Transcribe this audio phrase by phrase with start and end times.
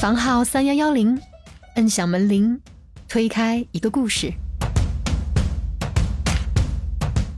[0.00, 1.20] 房号三幺幺零，
[1.74, 2.58] 摁响门铃，
[3.06, 4.32] 推开一个故事。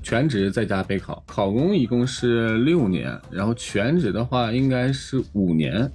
[0.01, 5.91] 全职在家备考，考公一共是六年，然后全职的话应该是五年。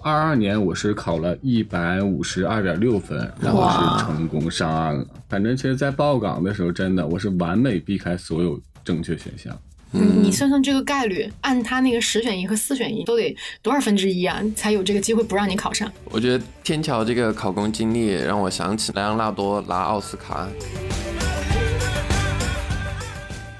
[0.00, 5.04] 二二年我是考了一百五十二点六分，然后是成功上岸了。
[5.28, 9.52] 反正其实，在报岗的时候，真的我是完美避开所有正确选项。
[9.94, 15.90] 你算算这个概率，按他那个十选一和四选一都得多少分之一啊，才有这个机会不让你考上？
[16.06, 20.48] 我觉得天桥这个考公经历让我想起莱昂纳多拿奥斯卡。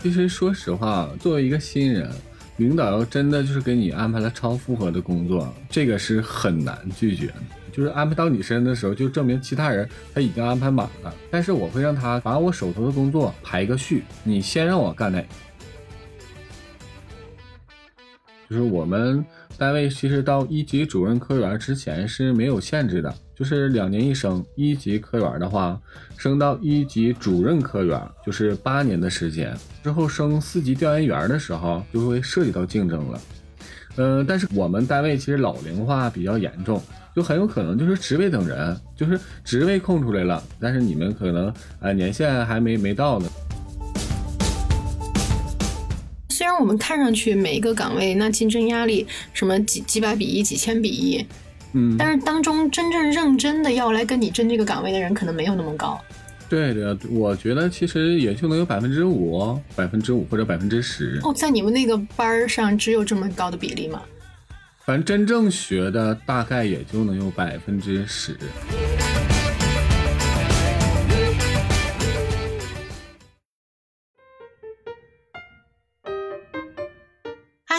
[0.03, 2.11] 其实说实话，作为一个新人。
[2.59, 7.35] 领导要真的就是给你安排了超负荷的工作，这个是很难拒绝的。
[7.73, 11.13] 就是安排到你身上的时候，就证明其他人他已经安排满了。
[11.33, 15.21] 但是我会让他把我手头的工作排个序，你先让我干哪？
[18.55, 19.25] 就是我们
[19.59, 23.13] 单位其实到一级主任科员之前是没有限制的。
[23.35, 25.77] 就是两年一升，一级科员的话，
[26.17, 29.53] 升到一级主任科员就是八年的时间。
[29.83, 33.21] 之后升四级调研员的时候，就会涉及到竞争了。
[33.97, 36.81] 嗯，但是我们单位其实老龄化比较严重，
[37.17, 43.29] 就很有可能就是职位等人，就是职位空出来了，但是你们可能呃年限还没没到呢。
[46.55, 51.27] 然我们看上去每一个岗位那竞争压力什么几几百比一、几千比一。
[51.73, 56.01] 嗯，但是当中真正认真的要来跟你争这个岗位的人，可能没有那么高。
[56.49, 61.19] 对的，我觉得其实也就能有百分之五、百分之五或者百分之十。
[61.25, 64.01] 哦，在你们那个班儿上只有这么高的比例吗？
[64.85, 68.37] 反正真正学的大概也就能有百分之十。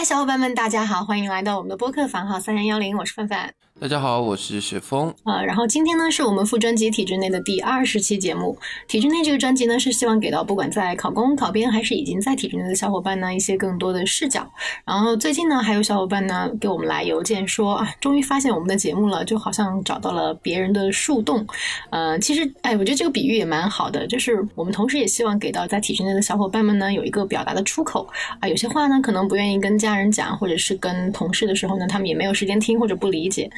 [0.06, 3.52] 小伙伴们，大家好，欢迎来到我们的播客房号三零幺零，我是范范。
[3.78, 5.14] 大家好，我是雪峰。
[5.24, 8.56] 呃，然后今天呢，是我们副专辑体制内的第二十期节目。
[8.88, 14.50] 体制内这个专辑呢，是希望给到不管在考公、考编还是已经在体制内的小伙伴呢，一些更多的视角。
[14.86, 21.46] 然后最近呢，还有小伙伴呢给我们来邮件说啊，终于发现我们的节目了，就好像找到了别人的树洞。
[21.90, 28.08] 呃，其实哎，我觉得这个比喻也蛮好的，就是我们同时也希望给到在体制内的小伙伴们呢，有一个表达的出口
[28.40, 28.48] 啊。
[28.48, 33.50] 有些话呢，可能不愿意跟家人讲，或者是跟同事的时候呢，他们也没有时间听或者不理解。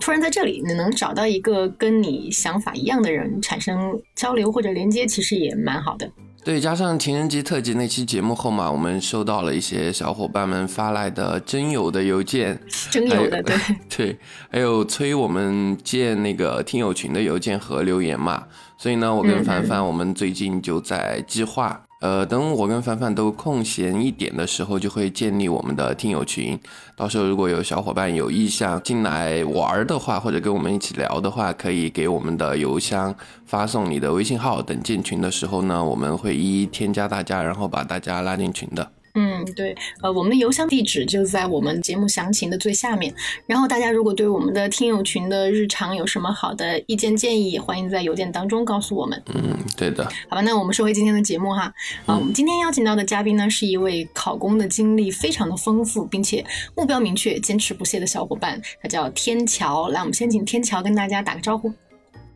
[0.00, 6.10] 突然在这里，你能找到一个跟你想法一样的人产生交流或者连接，其实也蛮好的。
[6.44, 13.56] 对，加上情人节特辑那期节目后嘛，我们收到了一些小伙伴们发来的真友的邮件， 真友的对
[13.90, 14.18] 对，
[14.48, 18.46] 还有催我们建那个听友群的邮件和留言嘛。
[18.78, 21.85] 所以呢，我跟凡凡，我们最近就在计划。
[22.00, 26.58] 呃，等我跟凡凡都空闲一点的时候，就会建立我们的听友群。
[26.94, 33.14] 到时候如果有小伙伴有意向进来玩的话，或者跟我们一起聊的话，可以给我们的邮箱
[33.46, 34.60] 发送你的微信号。
[34.60, 38.95] 等建群的时候呢，我们会一一添加大家，然后把大家拉进群的。
[39.18, 43.12] 嗯，对，呃，我们的邮箱地址就在我们节目详情的最下面。
[43.46, 49.20] 然后大家如果对我们的听友群的日常有什么好的意见建议，欢迎在邮件当中告诉我们。
[49.34, 50.04] 嗯，对的。
[50.28, 51.72] 好吧，那我们说回今天的节目哈。
[52.04, 56.44] 啊，我们今天邀请到的嘉宾呢，是一位考公的经历非常的丰富，并且
[56.76, 59.88] 目标明确、坚持不懈的小伙伴，他叫天桥。
[59.88, 61.72] 来，我们先请天桥跟大家打个招呼。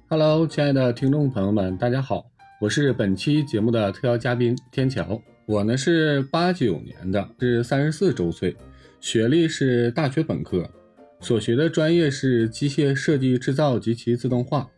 [0.09, 2.25] Hello，亲爱的听众朋友们，大家好，
[2.59, 5.21] 我是本期节目的特邀嘉宾天桥。
[5.51, 8.55] 我呢是八九年的，是三十四周岁，
[9.01, 10.65] 学历是大学本科，
[11.19, 14.71] 所学的专业是机械设计制造及其自动化。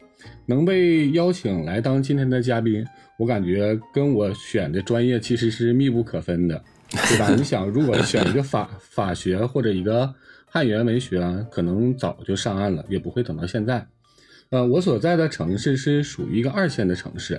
[0.46, 2.82] 能被邀请来当今天的嘉宾，
[3.18, 7.34] 我感觉跟我选的专业其实是密不可分的，对吧？
[7.34, 10.10] 你想，如果选一个法法学或者一个
[10.46, 13.86] 汉语言文学，可能早就上岸了，也不会等到现在。
[14.48, 17.38] 呃，我所在的城市是属于一个二线的城市。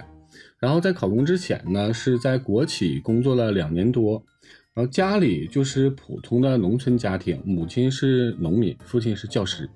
[0.63, 4.23] 然后在考公之前呢，是在国企工作了两年多，
[4.73, 9.69] 然后家里就是普通的农村家庭，母亲是农民，父亲是教师。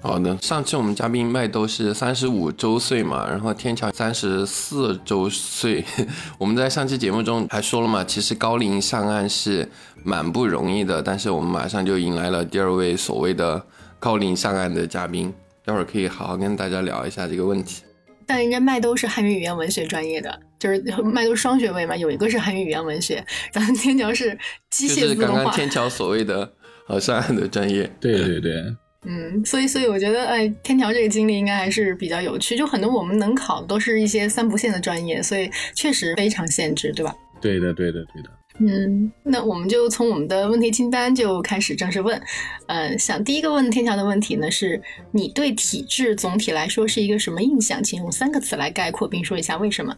[0.00, 5.84] 好的，上期我们嘉宾麦都是三十五周岁嘛，然后天桥三十四周岁。
[6.38, 9.68] 我们在上期节目中还说了嘛，其实高龄上岸是
[10.04, 13.60] 蛮不容易的，但是我们马上就迎来了第二位所谓的
[13.98, 17.82] 高龄上岸的嘉宾，待会儿可以好好跟大家聊一下这个问题。
[18.28, 24.38] 但人家麦兜是汉语语言文学专业的，就是麦兜双学位嘛，有一个是汉语语言文学，咱们天桥是
[24.68, 25.14] 机械自动化。
[25.14, 26.52] 就是刚刚天桥所谓的
[26.88, 27.90] 呃上岸的专业。
[27.98, 28.52] 对对对，
[29.08, 32.54] 嗯，所以所以我觉得，哎，天桥这个经历应该还是比较有趣。
[32.54, 37.14] 就很多我们能考的都是一些三不限的专业，所以确实非常限制，对吧？
[37.40, 38.30] 对的对的对的。
[38.60, 42.20] 嗯，那我们就从我们的问题清单就开始正式问。
[42.66, 44.82] 嗯，想第一个问天桥的问题呢，是
[45.12, 47.82] 你对体制总体来说是一个什么印象？
[47.82, 49.96] 请用三个词来概括，并说一下为什么。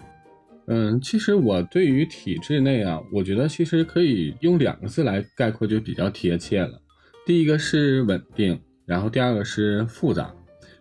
[0.67, 6.81] 嗯，其实我对于体制内啊，我觉得其实可以用两个字来概括，就比较贴切了。
[7.25, 10.33] 第一个是稳定，然后第二个是复杂。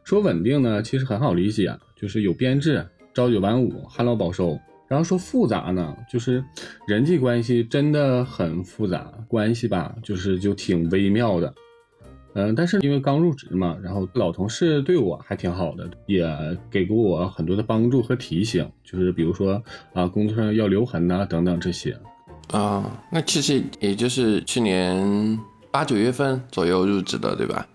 [0.03, 4.59] 说稳定呢，其实很好理解，就是有编制，朝九晚五，旱涝保收。
[4.89, 6.43] 然后说复杂呢，就是
[6.87, 11.53] 人际关系真的很复杂，关系吧，就是就挺微妙的。
[12.33, 16.27] 嗯，但是因为刚入职嘛，然后老同事对我还挺好的，也
[16.69, 19.61] 给过我很多的帮助和提醒，就是比如说
[19.93, 21.97] 啊，工作上要留痕呐，等等这些。
[22.51, 25.39] 啊，那其实也就是去年
[25.71, 27.67] 八九月份左右入职的，对吧？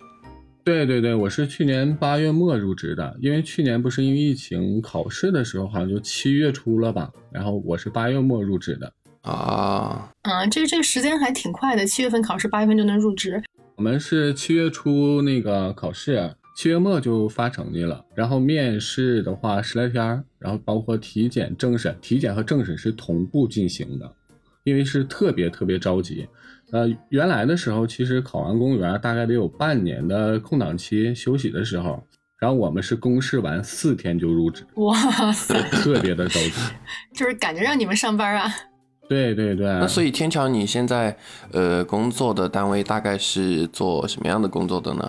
[0.64, 8.90] 对对对，我是去年八月末入职的，因为去年不是因为疫情考试的时候好像就七月初了吧，然后我是八月末入职的。
[9.20, 13.42] 啊，嗯，这这个时间还挺快的，七月份考试，八月份就能入职。
[13.76, 24.10] 我们是七月初那个考试，七月末就发成绩了，然后面试的话十来天，然后包括体检、政审，体检和政审是同步进行的，
[24.62, 26.26] 因为是特别特别着急。
[26.74, 32.02] 呃，原来的时候，其实考完公务员大概得有半年的空档期休息的时候，
[32.40, 34.92] 然后我们是公示完四天就入职，哇
[35.32, 36.52] 塞，特别的着急，
[37.14, 38.52] 就是赶着让你们上班啊。
[39.08, 39.66] 对 对对。
[39.66, 41.16] 那所以天桥，你现在
[41.52, 45.08] 呃工作的单位大概是做什么样的工作的呢？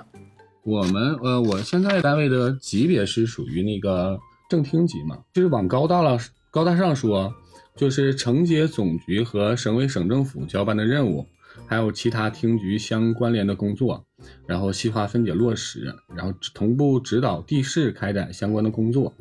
[0.63, 6.19] 我们呃，我现在单位的级别是属于那个正厅级嘛，就是往高大了
[6.51, 7.33] 高大上说，
[7.75, 11.25] 就是承接总局和省委省政府交办的任务。
[11.67, 14.05] 还有其他厅局相关联的工作，
[14.45, 19.13] 然后细化分解落实，然后同步指导地市开展相关的工作。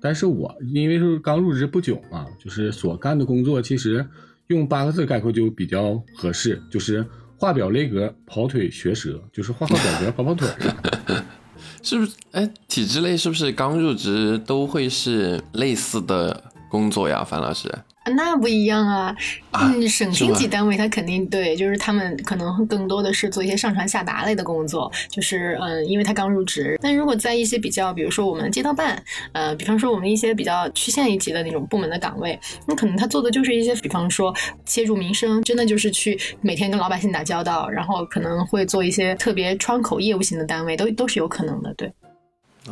[0.00, 4.06] 但是我因为是刚入职不久嘛，就是所干的工作，其实
[4.48, 7.04] 用八个字概括就比较合适，就是
[7.38, 10.48] 画表勒格、跑腿学舌，就是画画表格、跑跑腿。
[11.82, 12.12] 是不是？
[12.32, 17.72] 哎，体制类是不是刚入职都会是类似的工作呀，樊老师？
[18.14, 19.16] 那不一样啊，
[19.52, 26.78] 嗯，省厅级单位他肯定对，就是他们可能更多的是做一些上传下达类的工作，就是嗯，因为他刚入职。
[26.80, 41.92] 但如果在一些比较，比如说我们街道办，呃，比方说我们一些比较区县一级的那种部门的岗位，那可能他做的就是一些，比方说切入民生，真的就是去每天跟老百姓打交道，然后可能会做一些特别窗口业务型的单位，都都是有可能的，对。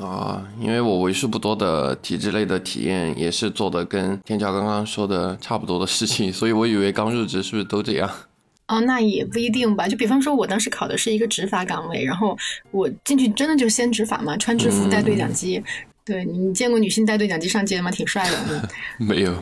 [0.00, 8.10] 啊，因为我为数不多的体制类的体验也是做的跟天桥刚刚说的差不多的事情，所以我以为刚入职是不是都这样？
[8.66, 9.86] 哦，那也不一定吧。
[9.86, 12.36] 就比方说，我当时考的是一个执法岗位，然后
[12.70, 15.62] 我进去真的就先执法嘛，穿制服带对讲机。
[16.04, 17.90] 对你见过女性带对讲机上街吗？
[17.90, 18.68] 挺帅的。
[18.98, 19.34] 没有。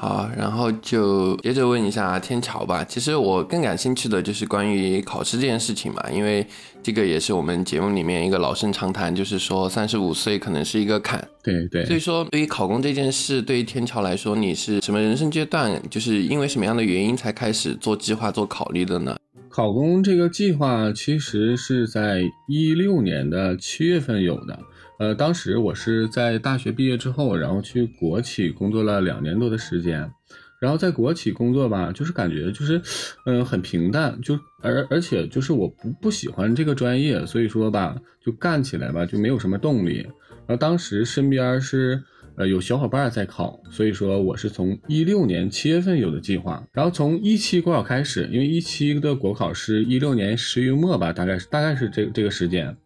[0.00, 2.82] 好，然后就接着问一下天桥吧。
[2.82, 6.46] 其实我更感兴趣的就是关于考试这件事情嘛，因为
[6.82, 11.22] 这个也是我们节目里面一个老生常谈，就是说三十五岁可能是一个坎。
[11.42, 11.84] 对对。
[11.84, 15.78] 所以说，对于考公这件事，对于天桥来说，你是什么人生阶段？
[15.90, 19.14] 就是因为什么样的原因才开始做计划、做考虑的呢？
[19.50, 24.58] 考公这个计划其实是在一六年的七月份有的。
[25.00, 30.12] 呃，当时我是在大学毕业之后，然后去国企工作了两年多的时间，
[30.60, 32.78] 然后在国企工作吧，就是感觉就是，
[33.24, 40.06] 嗯，很平淡，就而而且就是我不不喜欢这个专业，所以说吧，就干起来吧就没有什么动力。
[40.46, 42.02] 然后当时身边是
[42.36, 52.76] 呃有小伙伴在考，所以说我是从一六年七月份有的计划，然后从一期国考开始，因为一期的国考是一六年十月末吧，大概是大概是这这个时间，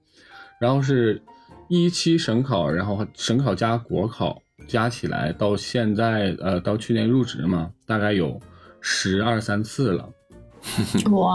[0.61, 1.21] 然后是。
[1.69, 8.41] 一期省考，然后省考加国考加起来到现在，呃，到去年入职嘛，大概有
[8.81, 10.09] 十二三次了。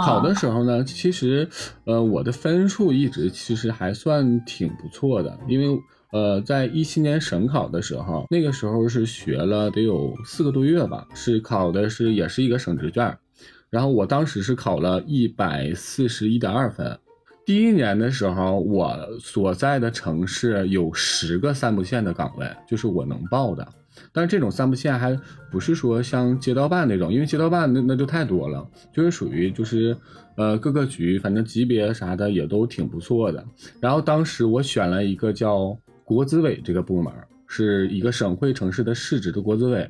[0.03, 1.47] 考的时候呢，其实，
[1.85, 5.79] 呃，我的分数一直其实还算挺不错的，因为，
[6.11, 13.15] 呃，在一七年省考的时候，那个时候是学了得有四个多月吧，是考的是也是一个省直卷，
[13.69, 16.97] 然后我当时是考了一百四十一点二分。
[17.49, 23.67] 第一年的时候，我所在的城市有十个三不限的岗位，就是我能报的。
[24.13, 29.97] 但是这种三不限还不是说像街道办那种，因为街道办那那就太多了，就是属于就是
[30.35, 33.43] 呃各个局，反正级别啥的也都挺不错的。
[33.79, 37.11] 然后当时我选了一个叫国资委这个部门，
[37.47, 39.89] 是一个省会城市的市直的国资委。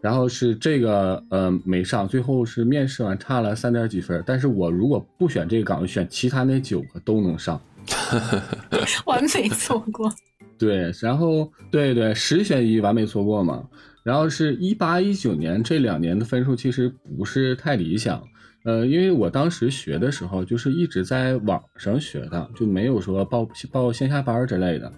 [0.00, 4.22] 然后是这个呃没上，最后是面试完差了三点几分。
[4.26, 7.60] 但是我如果不选这个岗位，选其他那九个都能上，
[9.06, 10.10] 完美错过。
[10.58, 13.68] 对，然后对对十选一完美错过嘛。
[14.04, 18.22] 然后是一八一九年这两年的分数其实不是太理想，
[18.64, 24.90] 呃，因为我当时学的时候就是一直在网上学的，就没有说报报线下班之类的。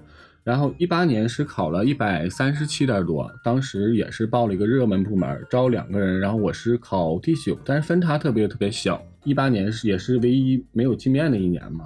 [0.42, 9.00] 然后一八年是考了一百三十七点多，当时也是报了一个热门部门，招两个人，然后我是考第九，但是分差特别特别小。
[9.24, 11.84] 一八年是也是唯一没有进面的一年嘛。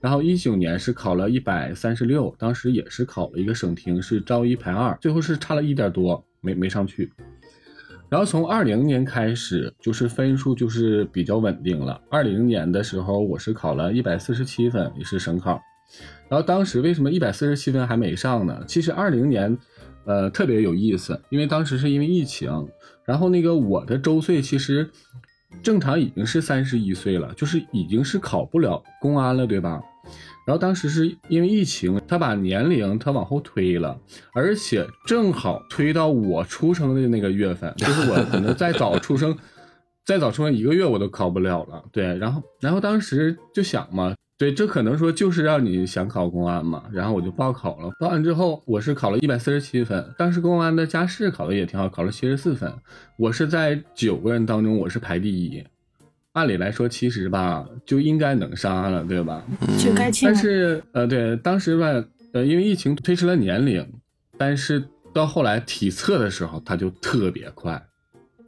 [0.00, 7.10] 然后一九年是考了一百三十六，当时也是考了一个省厅，是招一排二，最后是差了一点多，没没上去。
[8.10, 12.00] 然后从二零年开始，就是分数就是比较稳定了。
[12.10, 15.60] 二零年的时候，我是考了一百四十七分，也是省考。
[16.28, 18.62] 然后当时为什么一百四十七分还没上呢？
[18.66, 19.56] 其实二零年，
[20.04, 22.68] 呃，特别有意思，因为当时是因为疫情，
[23.04, 24.90] 然后那个我的周岁其实
[25.62, 29.80] 正常已经是三十一岁了，就是已经是考不了公安了，对吧？
[30.46, 33.98] 然后当时是因为疫情，他把年龄他往后推了，
[34.32, 39.36] 而且正好推到我出生的那个月份，就是我可能再早出生，
[40.06, 41.84] 再早出生一个月我都考不了了。
[41.92, 44.14] 对，然后然后当时就想嘛。
[44.38, 47.90] 对，这可能说就是让你想考公安嘛，然后我就报考了。
[47.98, 52.72] 报完之后，我是考了一百四十七分，当时公安的加试考的也挺好，考了七十四分。
[53.16, 55.64] 我是在九个人当中，我是排第一。
[56.34, 59.44] 按理来说，其实吧就应该能上了，对吧？
[59.76, 60.28] 就该进。
[60.28, 61.86] 但是呃，对，当时吧，
[62.32, 63.84] 呃，因为疫情推迟了年龄，
[64.36, 67.82] 但是到后来体测的时候，它就特别快，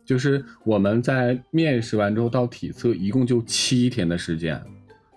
[0.04, 4.62] 就是我们在面试完之后到体测，一共就七天的时间。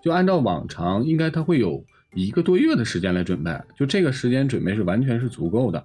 [0.04, 1.82] 就按照往常，应该他会有
[2.14, 5.82] 一个多月的时间来准备，就这个时间准备是完全是足够的。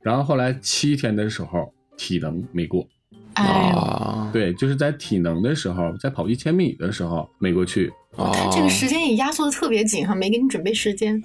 [0.00, 2.88] 然后后来七天的时候，体能没过，
[3.34, 7.92] 啊，对，就是在体能的时候，在跑一千米的时候没过去。
[8.16, 11.22] 哦这个时间也压缩的特别紧哈，没给你准备时间。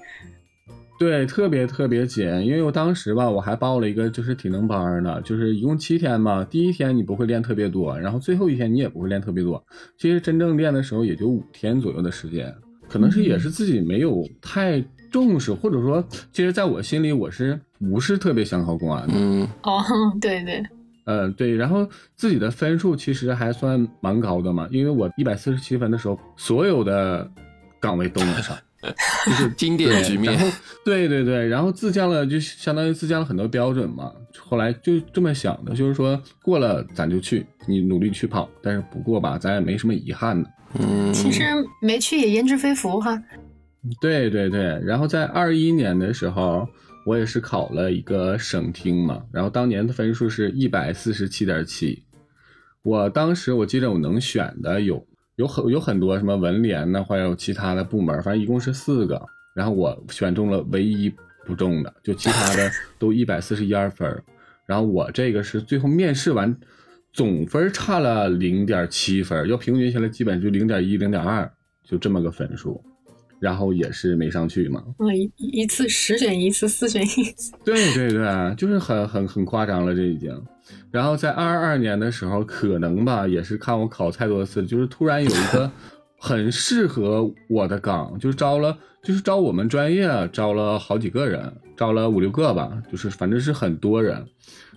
[0.99, 6.43] 对，特别特别紧，因为我当时吧，我还报了一个就是体能班呢，就是一共七天嘛。
[6.43, 9.63] 第一天你不会练特别多，然后最后一天你也不会练特别多。
[9.97, 12.53] 其实真正练的时候也就五天左右的时间，
[12.89, 16.03] 可能是也是自己没有太重视，或者说，
[16.33, 19.13] 其实在我心里我是不是特别想考公安的。
[19.15, 19.81] 嗯，哦，
[20.19, 20.61] 对对，
[21.05, 21.87] 嗯对，然后
[22.17, 27.31] 自己的分数其实还算蛮高的嘛，因为我一百四十七分的时候，所有的
[27.79, 28.57] 岗位都能上。
[29.25, 30.39] 就是经典局面，
[30.85, 34.11] 对对对，然后自降了，就相当于自降了很多标准嘛。
[34.37, 40.49] 后来就这么想的，就是说过了咱就去，你努力去跑，但是不过吧，咱也没什么遗憾的。
[40.79, 41.43] 嗯，其实
[41.81, 43.21] 没去也焉知非福哈。
[43.99, 46.67] 对对对，然后在二一年的时候，
[47.05, 52.03] 我也是考了一个省厅嘛，然后当年的分数是一百四十七点七，
[52.81, 55.05] 我当时我记得我能选的有。
[55.39, 61.09] 有很有很多什么文联呢，还有其他的部门，反正一共是四个，然后我选中了唯一
[61.45, 62.69] 不中的，就其他的
[62.99, 64.21] 都一百四十一二分，
[64.65, 66.53] 然后我这个是最后面试完，
[67.13, 71.49] 总分差了零点七分，要平均下来基本就零点一、零点二，
[71.85, 72.83] 就这么个分数，
[73.39, 74.83] 然后也是没上去嘛。
[74.99, 77.53] 嗯，一一次十选一次，四选一次。
[77.63, 80.29] 对对对，就是很很很夸张了，这已经。
[80.91, 85.71] 然后在二二年的时候，可能吧，也是看我考太多次，就是突然有一个
[86.19, 94.25] 很适合我的岗，就招了，就是招我们专业招了好几个人，招了五六个吧，就是反正是很多人。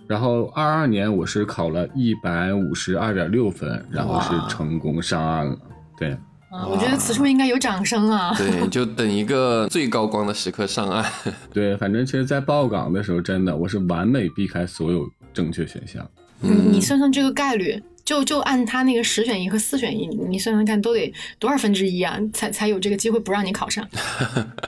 [0.05, 5.57] 然后二二年我是考了一百五十二点六分，然后是成功上岸了。
[5.97, 6.17] 对，
[6.53, 8.33] 啊，我觉得此处应该有掌声啊。
[8.37, 11.03] 对， 就等一个最高光的时刻上岸。
[11.51, 15.09] 对，反正其实，在报岗的时候，真的我是完美避开所有。
[15.33, 16.07] 正确选项，
[16.41, 23.87] 你你算算这个概率，就就按他那个十选一和四选一，你算算看都得多少分之一啊，才才有这个机会不让你考上。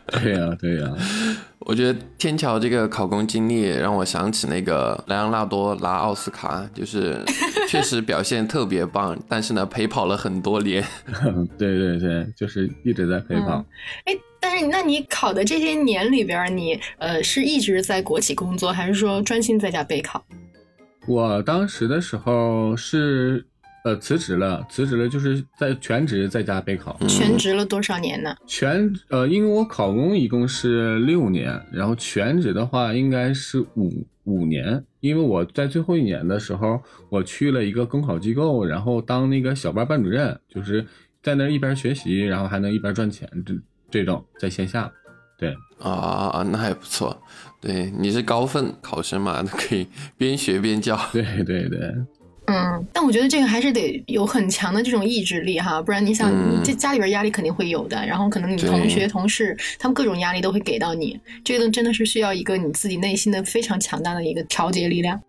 [0.07, 0.89] 对 呀对呀，
[1.59, 7.21] 我觉得天桥这个考公经历让我想起那个莱昂纳多拿奥斯卡，就是
[7.67, 10.83] 确实表现特别棒，但是呢陪跑了很多年。
[11.57, 13.65] 对对对，就是一直在陪跑。
[14.05, 14.15] 哎。
[14.47, 20.23] 但是，那你考的这些年里边，你呃是一直在国企工作，还是说专心在家备考？
[21.07, 23.45] 我当时的时候是
[23.83, 26.97] 呃辞职了，辞职了就是在全职在家备考。
[27.07, 28.35] 全职了多少年呢？
[28.47, 34.83] 全呃，因为我考公一共是六年，然后全职的话应该是五五年。
[35.01, 40.83] 因为我在最后一年的时候，我去了一个公考机构，然后当那个小班班主任，就是
[41.21, 43.29] 在那一边学习，然后还能一边赚钱。
[43.45, 43.53] 这
[43.91, 44.91] 这种在线下，
[45.37, 47.21] 对啊，那还不错。
[47.65, 49.87] 对，你是高分考生嘛， 可以
[50.19, 50.95] 边学边教。
[51.11, 51.79] 对对对，
[52.45, 56.31] 嗯，但我觉得这个还是得有很强的这种意志力哈，不然你想，
[56.63, 65.19] 这家里边压力肯定会有的，然后可能你同学同事他们各种压力都会给到你，这个真的是需要一个你自己内心的非常强大的一个调节力量。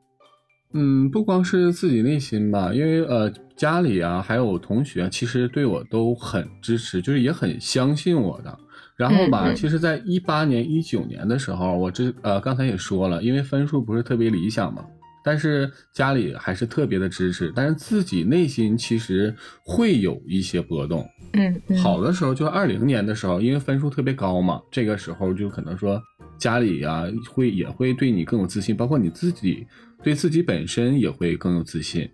[0.75, 8.59] 嗯，不光是自己内心吧，因为呃，家里啊，还有同学，其实对我都很支持，就是也很相信我的。
[8.97, 14.85] 然后吧，嗯嗯其实，在一八年、一九年的时候，我这呃刚才也说了，因为分数不是特别理想嘛，
[15.23, 19.35] 但是家里还是特别的支持，但是自己内心其实
[19.65, 21.07] 会有一些波动。
[21.35, 26.00] 嗯，嗯好的时候，就二零年的时候，因为分数特别高嘛，这个时候就可能说
[26.38, 29.67] 家里呀、会也会对你更有自信，包括你自己
[30.03, 32.09] 对自己本身也会更有自信。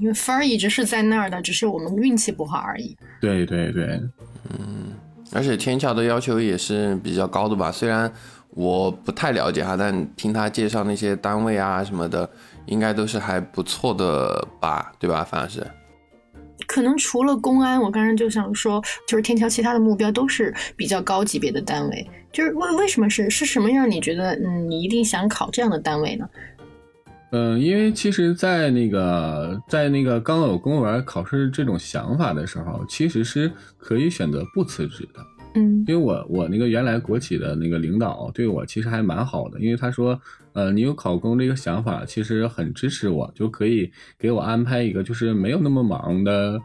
[0.00, 2.96] 因为分儿一直是在那儿的，只是我们运气不好而已。
[3.20, 4.00] 对对对，
[5.32, 7.72] 而且天桥的要求也是比较高的吧？
[7.72, 8.12] 虽然
[8.50, 12.28] 我不太了解哈，但听他介绍那些单位啊什么的，
[12.66, 14.92] 应该都是还不错的吧？
[14.98, 15.24] 对吧？
[15.24, 15.66] 反正是。
[16.66, 22.08] 可能除了公安，我刚才就想说，就是天桥其他的目标都是比较高级别的单位。
[22.32, 26.28] 就是为为什么是是什么让你觉得嗯你一定想考这样的单位呢？
[27.36, 35.20] 嗯，因为其实，在那个在那个刚有公务员考试这种想法的时候，其实是可以选择不辞职的。
[35.56, 40.20] 嗯因为我我那个原来国企的那个领导对我其实还蛮好的，因为他说，
[40.52, 46.60] 呃，你有考公这个想法，其实很支持我，就可以给我安排一个就是没有那么忙的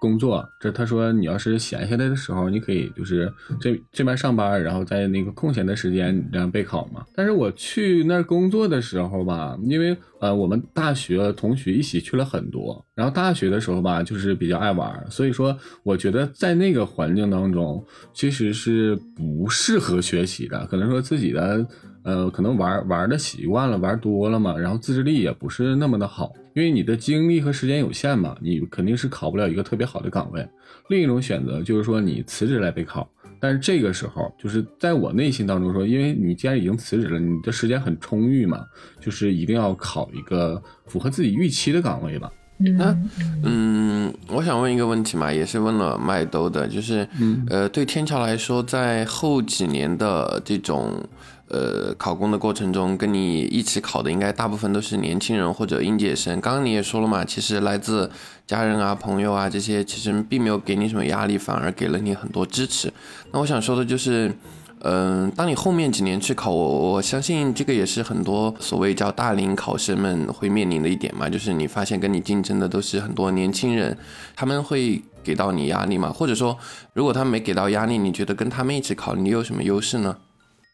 [0.00, 0.44] 工作。
[0.58, 7.04] 这他说你要是闲下来的时候，你可以就是这这边上班，然后在那个空闲的时间这样备考嘛。
[7.14, 21.64] 但是我去那儿工作的时候吧，因为呃我们大学同学一起去了很多，然后大学的时候吧就是比较爱玩，所以说我觉得在那个环境当中其实是不适合学习的，可能说自己的。
[22.02, 30.46] 呃，可能玩玩的习惯了，玩多了嘛，然后自制力也不是那么的好，因为你的精力和时间有限嘛，你肯定是考不了一个特别好的岗位。
[30.88, 38.64] 另一种选择就是说你辞职来备考，但是这个时候就是在我内心当中说，因为你既然已经辞职了，你的时间很充裕嘛，
[39.00, 42.30] 就是一定要考一个符合自己预期的岗位吧。
[42.76, 51.02] 那嗯嗯，我想问一个问题嘛，也是问了麦兜的，就是，嗯呃，对天桥来说，在后几年的这种
[51.50, 56.40] 呃考公的过程中，跟你一起考的应该大部分都是年轻人或者应届生。
[56.40, 58.10] 刚刚你也说了嘛，其实来自
[58.46, 62.92] 家人啊、朋友啊这些，其实并没有给你什么压力，反而给了你很多支持。
[63.32, 64.34] 那我想说的就是。
[64.82, 73.94] 嗯，当你后面几年去考，我我相信这个也是很多所谓叫大龄考生们会面临的一点嘛，就是你发现跟你竞争的都是很多年轻人，
[74.34, 76.10] 他们会给到你压力嘛？
[76.10, 76.56] 或者说，
[76.94, 80.16] 如果他没给到压力，你觉得跟他们一起考，你有什么优势呢？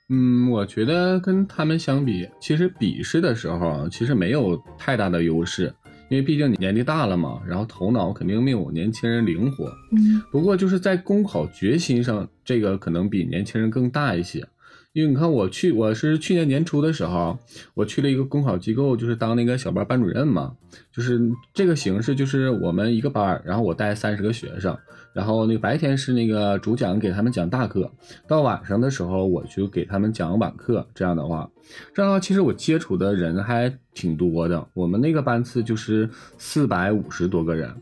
[0.08, 5.72] 嗯，我觉得跟他们相比，其实笔试的时候啊，其实没有太大的优势，
[6.08, 9.64] 因为毕竟你年纪大了嘛，然后头脑肯定没有年轻人灵活。
[9.90, 14.46] 嗯不过就是在公考决心上，这个可能比年轻人更大一些。
[14.92, 17.38] 因为你看，我去我是去年年初的时候，
[17.74, 20.56] 我去了一个公考机构，就是当那个小班班主任嘛。
[20.90, 21.20] 就是
[21.52, 24.78] 这个形式，就是我们一个班，然后我带三十个学生，
[25.16, 27.90] 然后那个白天是那个主讲给他们讲大课，
[28.28, 30.86] 到晚上的时候我就给他们讲晚课。
[30.94, 31.48] 这样的话，
[31.94, 34.68] 这样的话，其实我接触的人还挺多的。
[34.74, 37.74] 我们那个班次就是四百五十多个人。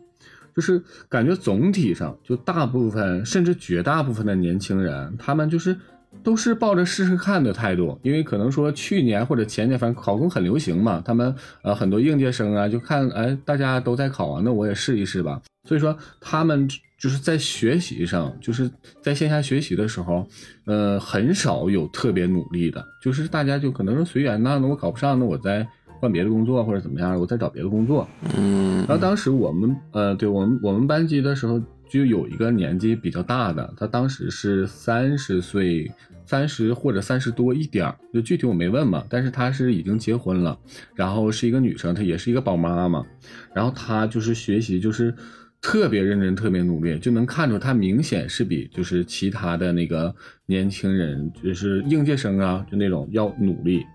[0.54, 5.76] 就是感觉总体上，就大部分甚至绝大部分的年轻人，他们就是
[6.24, 11.32] 都是抱着试试看的态度，因为可能说去年或者前年，反正考公很流行嘛，他们
[11.62, 15.40] 呃很多应届生啊，就看哎大家都在考啊，那我也试一试吧。
[15.68, 18.70] 所以说他们就是在学习上，就是
[19.02, 20.26] 在线下学习的时候，
[20.64, 25.66] 呃很少有特别努力的，就是大家就可能说随缘呐，那我考不上，那我再
[26.00, 28.06] 换别的工作或者怎么样，我再找别的工作。
[28.36, 31.60] 嗯然后当时我们呃，对我们我们班级的时候，
[31.94, 35.88] 就有一个年纪比较大的，他当时是三十岁，
[36.26, 39.04] 三十或者三十多一点儿，就具体我没问嘛。
[39.08, 40.58] 但是她是已经结婚了，
[40.96, 43.06] 然后是一个女生，她也是一个宝妈嘛。
[43.54, 45.14] 然后她就是学习就是
[45.62, 50.12] 特别认真，特别努力，就能看出她明显是比就是其他的那个
[50.46, 53.86] 年轻人，就是应届生啊，就那种要努力。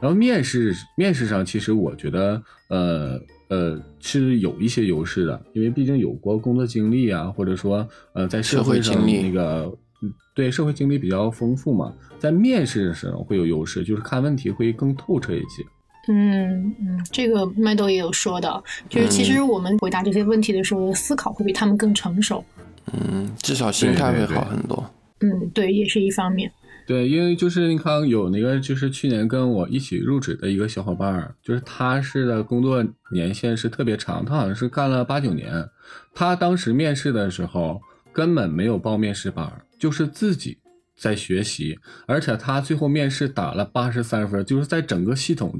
[0.00, 9.70] 然后面试面试上，其实我觉得，呃呃，是有一些优势的，因为毕竟有过工作经历啊，或者说呃在社会经历那个
[10.02, 15.62] 嗯对社会经历比较丰富嘛，在面试的时候会有优势，就是看问题会更透彻一些。
[16.06, 22.44] 嗯嗯，这个麦豆也有说的，就是其实我们回答这些问题的时候，思考会比他们更成熟。
[22.92, 24.84] 嗯，至少心态会好很多。
[25.20, 26.50] 嗯，对，也是一方面。
[26.86, 35.68] 对，因为就是你看有那个就是去年跟我一起入职的一个小伙伴，就是他是的工作年限是特别长，他好像是干了八九年。
[36.14, 37.80] 他当时面试的时候
[38.12, 40.58] 根本没有报面试班，就是自己
[40.96, 45.58] 在学习，而且他最后面试打了八十三分，就是在整个系统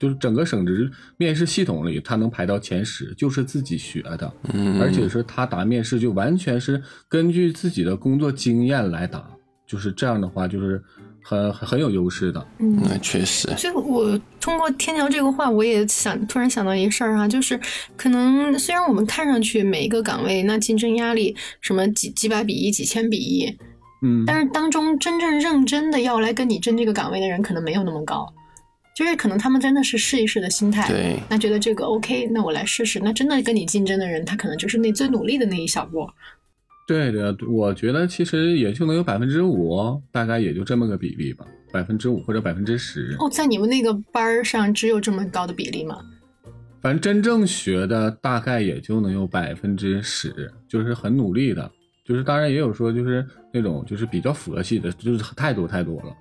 [0.00, 9.30] 就是整个省直面试系统里，他能排到前十，就是自己学的，嗯，而且是他答面试就完全是根据自己的工作经验来答，
[9.72, 10.82] 就是这样的话，就是
[11.22, 12.46] 很很有优势的。
[12.58, 17.58] 嗯，那确实，所以我通过天桥这个话，我也想突然想到一个事儿哈，就是
[17.96, 23.46] 可能虽然我们看上去每一个岗位那竞争压力什么几几百比一、几千比一，
[24.02, 28.30] 嗯，但是当中真正认真的要来跟你争这个岗位的人可能没有那么高，
[28.94, 33.00] 就是可能他们真的是试一试的心态，对，那觉得这个 OK，那我来试试。
[33.02, 36.12] 那真的跟你竞争的人，他可能就是那最努力的那一小波。
[36.92, 43.16] 对的，我觉得其实也就能有百分之五，大概也就这么个比例吧，百分之五或者百分之十。
[43.18, 45.96] 哦，在你们那个班儿上只有这么高的比例吗？
[46.82, 51.70] 反正真正学的大概也就能有百分之十，就是很努力的，
[52.04, 56.14] 就是当然也有说就是那种就是比较佛系的，就是太多太多了。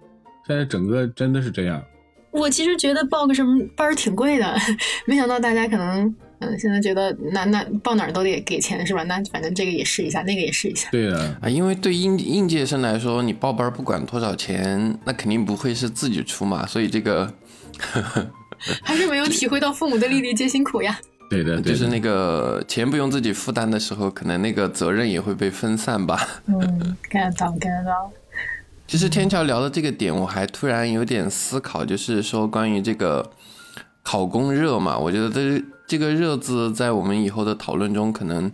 [0.47, 1.83] 现在整个真的是这样，
[2.31, 4.55] 我其实觉得报个什么班儿挺贵的，
[5.05, 9.03] 没想到大家可能嗯现在觉得那那报哪儿都得给钱是吧？
[9.03, 10.89] 那反正这个也试一下，那个也试一下。
[10.91, 17.31] 对的，啊，因为对应应届生来说，你报班不管多少钱，那肯定不会是自己出嘛，所以这个
[18.83, 20.99] 还是没有体会到父母的粒粒皆辛苦呀。
[21.29, 26.27] 对的，对的就是那个钱不用自己负担的时候，可能那个责任也会被分散吧。
[26.47, 28.11] 嗯，get 到 get 到。
[28.85, 33.31] 其实天桥聊的这个点，我还突然有点思考，就是说关于这个
[34.03, 38.51] 考公热嘛，我觉得这这个热字在我们以后的讨论中，可能，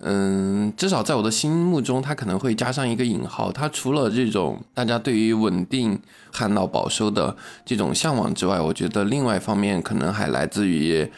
[0.00, 3.50] 嗯，至少在我的心目中，它可能会加上一个引号。
[3.52, 5.98] 它除了这种大家对于稳定、
[6.32, 11.10] 旱涝保收的这种向往之外，我觉得另外一方面可能还来自于。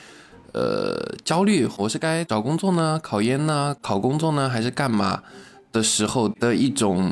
[0.53, 5.23] 呃，焦虑，我是该找工作呢，考研呢，考工作呢，还是干嘛
[5.73, 7.11] 的时候的一种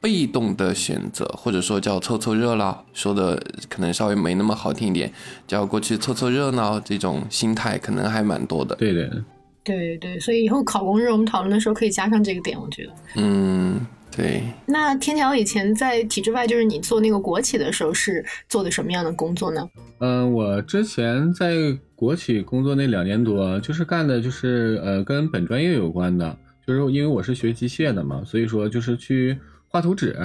[0.00, 5.12] 被动的选择，或者说叫凑凑热闹，说的可能稍微没那么好听一点，
[5.46, 8.74] 叫过去凑凑热闹，这种心态可能还蛮多的。
[8.76, 9.24] 对的，
[9.62, 12.92] 对对，所以以后考公日我们讨论的时候可以加上这个点，我觉得。
[13.16, 19.68] 嗯，对，那天桥以前在体制外，就是你做那个国企的时候，是做的什么样的工作呢？
[20.00, 21.54] 嗯、我之前在
[21.94, 29.36] 国企工作那两年多，就是干的就是呃跟本专业有关的，就是因为我是学机械的嘛，所以说就是去
[29.68, 30.16] 画图纸，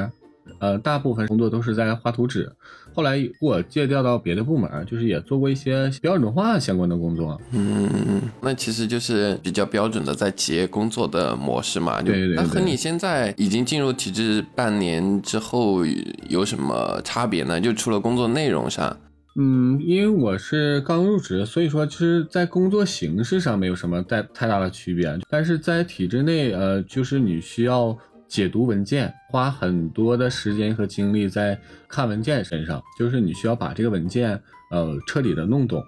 [0.59, 2.51] 呃，大部分工作都是在画图纸。
[2.93, 7.39] 后来我借调到别的部门，就是也做过一些标准化相关的工作。
[7.51, 12.01] 嗯，那其实就是比较标准的在企业工作的模式嘛。
[12.01, 15.85] 就对对对那和你现在已经进入体制半年之后
[16.29, 17.59] 有什么差别呢？
[17.59, 18.97] 就除了工作内容上。
[19.39, 27.95] 嗯，因为我是刚入职，所以说其实，在工作形式上没有什么太太大的区别，但是在体制内，呃，就是你需要
[28.27, 35.83] 解读文件，花很多的时间和精力在看文件身上，就是你需要把这个文件，呃，彻底的弄懂。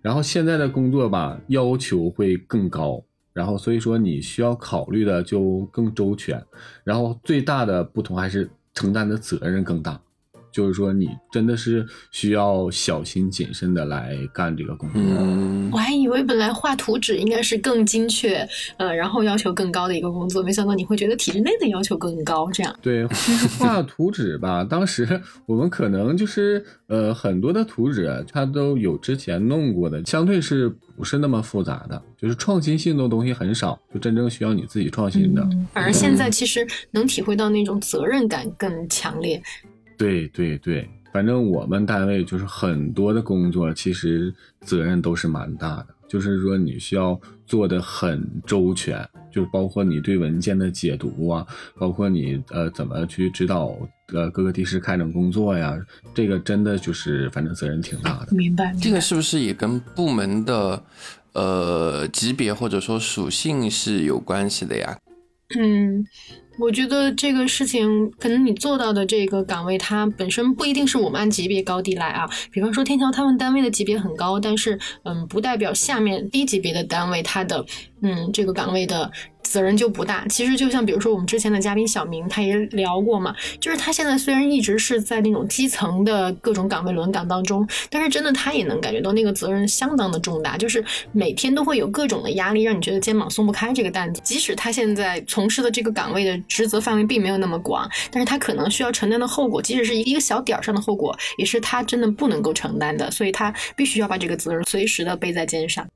[0.00, 6.42] 然后现在的工作吧，要求会更高，然后所以说你需要考虑的就更周全，
[6.82, 10.00] 然后最大的不同还是承担的责任更大。
[10.54, 15.02] 就是说，你真的是需要小心谨慎的来干这个工作。
[15.02, 22.72] 嗯我，还以为本来画图纸应该是更精确，呃，然后要求更高的一个工作，没想到你会觉得体制内的要求更高，这样。
[22.80, 35.42] 对，其实画图纸吧，当时我们可能就是呃很多的图纸它都有之前弄过的，相对是不是那么复杂的，就是创新性的东西很少，就真正需要你自己创新的。
[35.42, 39.42] 嗯反而现在其实能体会到那种责任感更强烈。
[39.96, 51.46] 对对对，反正我们单位就是很多的工作，其实责任都是蛮大的，就是说你需要做的很周全，就包括你对文件的解读啊，
[51.78, 53.76] 包括你呃怎么去指导
[54.12, 55.78] 呃各个地市开展工作呀，
[56.14, 58.34] 这个真的就是反正责任挺大的。
[58.34, 60.82] 明白，明白这个是不是也跟部门的
[61.32, 64.98] 呃级别或者说属性是有关系的呀？
[65.58, 66.04] 嗯，
[66.58, 72.28] 我觉得这个事情，可能你做到的这个岗位，它本身不一定是我们按级别高低来啊。
[72.50, 77.64] 比方说天桥他们单位的级别很高，但是嗯，不代表下面低级别的单位它的
[78.02, 79.10] 嗯这个岗位的
[79.44, 80.26] 责任就不大。
[80.28, 94.20] 其实就像比如说我们之前的嘉宾小明，他也聊过嘛，就是他现在虽然一直是在那种基层的各种岗位轮岗当中，但是真的他也能感觉到那个责任相当的重大，就是每天都会有各种的压力，让你觉得肩膀松不开这个担子。
[94.24, 105.86] 即使他现在从事的这个岗位的职责范围并没有那么广，但是他可能需要承担的后果，即使是一个小点儿上的后果，也是他真的不能够承担的，所以他必须要把这个责任随时的背在肩上。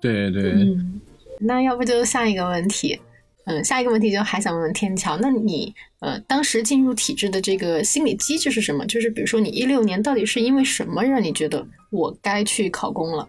[0.00, 1.00] 对对，嗯，
[1.44, 2.98] 那要不就下一个问题，
[3.44, 8.86] 嗯，下一个问题就还想问问天桥，那你呃当时进入体制的这个心理机制是什么？
[8.86, 13.28] 就是比如说你一六年到底是因为什么让你觉得我该去考公了？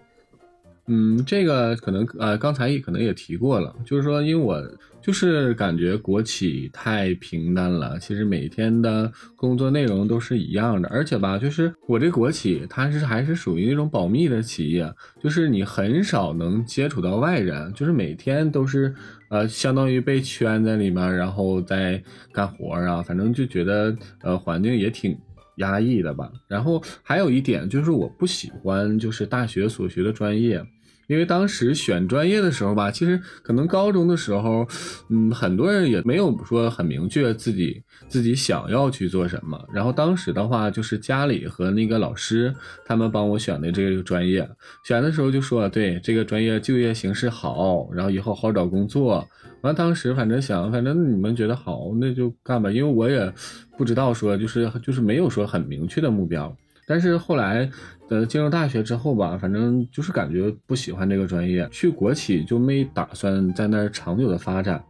[0.88, 4.62] 嗯，这个可能呃，刚才也可能也提过了，就是说，因为我
[5.04, 14.90] 就是感觉国企太平淡了，其实每天的工作内容都是一样的，而且吧，就是我这国企它是还是属于那种保密的企业，
[15.22, 18.96] 就是你很少能接触到外人，就是每天都是
[19.30, 25.16] 呃，相当于被圈在里面，然后再干活啊，反正就觉得呃，环境也挺。
[25.58, 30.66] 压抑的吧，然后还有一点就是我不喜欢就是大学所学的专业。
[31.08, 34.68] 因为当时选专业的时候吧，其实可能高中的时候，
[35.10, 39.60] 嗯，很多人也没有说很明确自己自己想要去做什么。
[39.74, 42.54] 然后当时的话，就是家里和那个老师
[42.86, 44.48] 他们帮我选的这个专业，
[44.84, 49.28] 选的时候就说，对这个专业就业形势好，然后以后好找工作。
[49.62, 52.70] 完当时反正想，反正你们觉得好，那就干吧。
[52.70, 53.32] 因为我也
[53.78, 56.54] 不知道说，就是就是没有说很明确的目标。
[56.88, 57.70] 但是后来，
[58.10, 64.84] 呃，进入大学之后吧，反正就是感觉不喜欢这个专业，去国企就没打算在那儿长久的发展。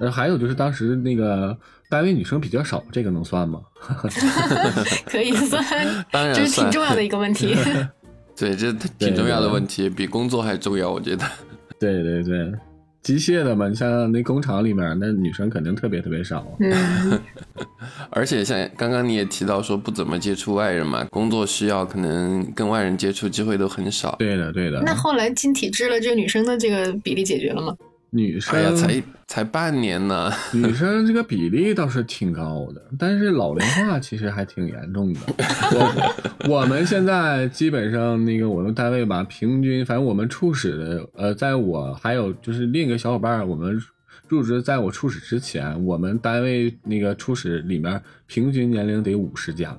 [0.00, 1.56] 呃，还有就是当时那个
[1.90, 3.60] 单位女生比较少，这个能算吗？
[5.06, 5.64] 可以算，
[6.10, 7.56] 当然这是挺重要的一个问题。
[8.36, 11.24] 对，这挺重要的问题，比工作还重要，我觉得。
[11.80, 12.52] 对对对。
[13.08, 16.46] 机械的嘛，你像那工厂里面，那女生肯定特别特别少。
[16.60, 17.18] 嗯，
[18.12, 24.14] 而且像刚刚你也提到说不怎么接触外人嘛，工作需要可能跟外人接触机会都很少。
[24.18, 24.82] 对的，对的。
[24.84, 27.74] 那后来进体制了，这个女生的这个比例解决了吗？
[28.10, 35.20] 女生哎呀，才才半年呢， 女生这个比例倒是挺高的，但是老龄化其实还挺严重的。
[35.72, 43.78] 我我们现在基本上那个我们单位吧，平均反正我们处室的，呃，在我还有就是另一个小伙伴，我们
[44.26, 49.76] 入职在我处室之前，我们单位那个处室里面平均年龄得五十加，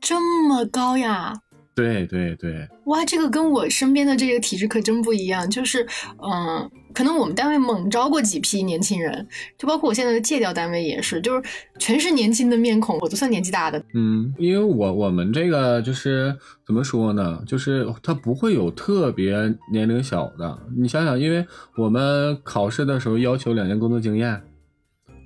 [0.00, 0.14] 这
[0.48, 1.32] 么高呀？
[1.74, 5.50] 对对对，哇，这个跟我身边的这个体质可真不一样。
[5.50, 5.84] 就是，
[6.22, 9.26] 嗯，可能我们单位猛招过几批年轻人，
[9.58, 11.42] 就包括我现在的借调单位也是，就是
[11.78, 13.82] 全是年轻的面孔，我都算年纪大的。
[13.94, 19.34] 嗯，因为我我们这个就是怎么说呢，就是他不会有特别
[19.70, 20.58] 年龄小的。
[20.76, 21.44] 你想想，因为
[21.76, 24.40] 我们考试的时候要求两年工作经验，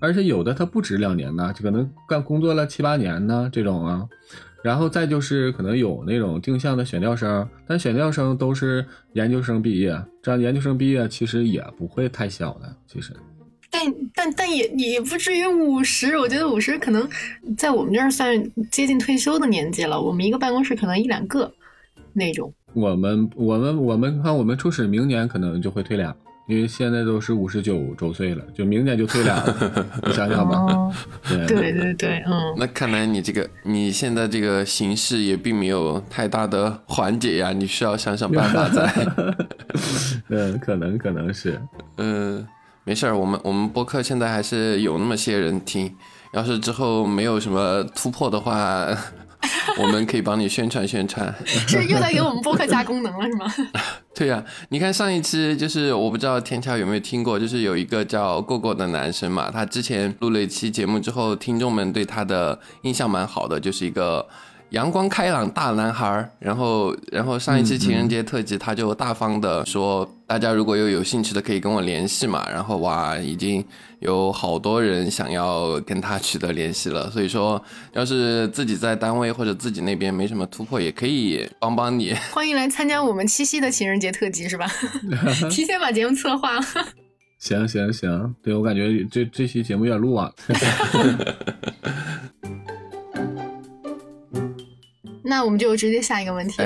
[0.01, 4.09] 而且有的他不止两年呢，就可能干工作了七八年呢这种啊。
[4.63, 13.13] 然后再就是可能有那种定向的选调生，但选调生都是研究生毕业，这样研究生毕业其实也不会太小的，其实。
[13.71, 13.83] 但
[14.15, 17.07] 但但也也不至于五十，我觉得五十可能
[17.57, 20.01] 在我们这儿算接近退休的年纪了。
[20.01, 21.53] 我们一个办公室可能一两个
[22.15, 22.53] 那种。
[22.73, 26.17] 我们我们我们看我们初始明年可能就会退俩。
[26.49, 30.91] 因为现在都是五十九周岁了，就明年就退俩了， 你想想吧。
[31.29, 32.55] 对对对，嗯。
[32.57, 38.91] 那看来你这个你现在这个形势也并没有太大的缓解呀，你需要想想办法再。
[40.29, 41.61] 嗯，可能可能是。
[41.99, 42.49] 嗯，
[42.85, 45.95] 没事儿，我们我们播客现在还是有那么些人听，
[46.33, 48.89] 要是之后没有什么突破的话。
[49.79, 53.47] 我们可以帮你宣传宣传，是又在给我们播客加功能了是吗？
[54.15, 64.27] 对呀，你看上一期就是我不知道天桥有没有听过，就是有一个叫过过的男生嘛，他之前录了一期节目之后，听众们对他的印象蛮好的，就是一个。
[64.71, 72.47] 阳光开朗大男孩，然后，然后上一期情人节特辑，他就大方的说，大家如果有有兴趣的，可以跟我联系嘛。
[72.51, 73.65] 然后哇，已经
[74.01, 77.11] 有好多人想要跟他取得联系了。
[77.11, 77.63] 所以说，
[77.95, 82.13] 要是自己在单位或者自己那边没什么突破，也可以帮帮你。
[82.33, 84.71] 欢迎来参加我们七夕的情人节特辑，是吧？
[85.51, 86.63] 提前把节目策划了。
[87.39, 90.31] 行行行，对我感觉这这期节目有点录晚。
[95.29, 96.57] 那我们就直接下一个问题。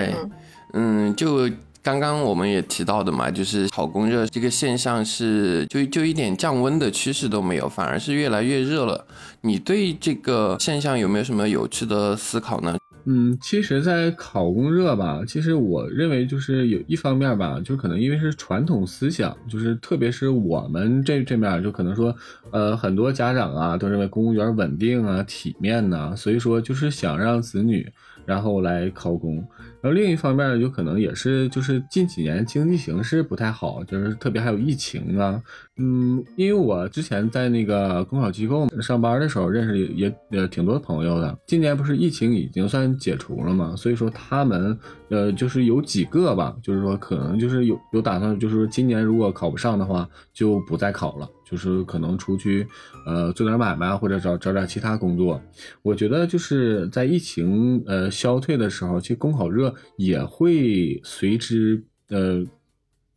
[0.73, 1.51] 嗯，就
[1.83, 9.05] 刚刚我们也提到的嘛，就是考公热这个现象是就就一点降温的趋势都没有，反而是越来越热了。
[9.43, 12.79] 你对这个现象有没有什么有趣的思考呢？
[13.05, 22.15] 嗯，其实，在考公热吧，其实我认为就是有一方面吧，就可能因为是传统思想，就是特别是我们这这面，就可能说，
[22.53, 27.93] 呃，很多家长啊都认为公务员稳定啊、体面呐，所以说就是想让子女。
[28.25, 29.37] 然后来考公，
[29.81, 35.43] 然后另一方面有可能也是就是近几年经济形势不太好，就是特别还有疫情啊，
[35.79, 51.29] 嗯，因为我之前在那个公考机构上班的时候认识也也挺多朋友的，今年不是疫情已经算解除了嘛，所以说他们呃就是有几个吧，就是说可能就是有有打算，就是说今年如果考不上的话就不再考了。
[51.45, 52.67] 就是可能出去
[53.05, 55.39] 呃做点买卖或者找找点其他工作。
[55.83, 62.43] 我觉得就是在疫情呃消退的时候，其实公考热也会随之呃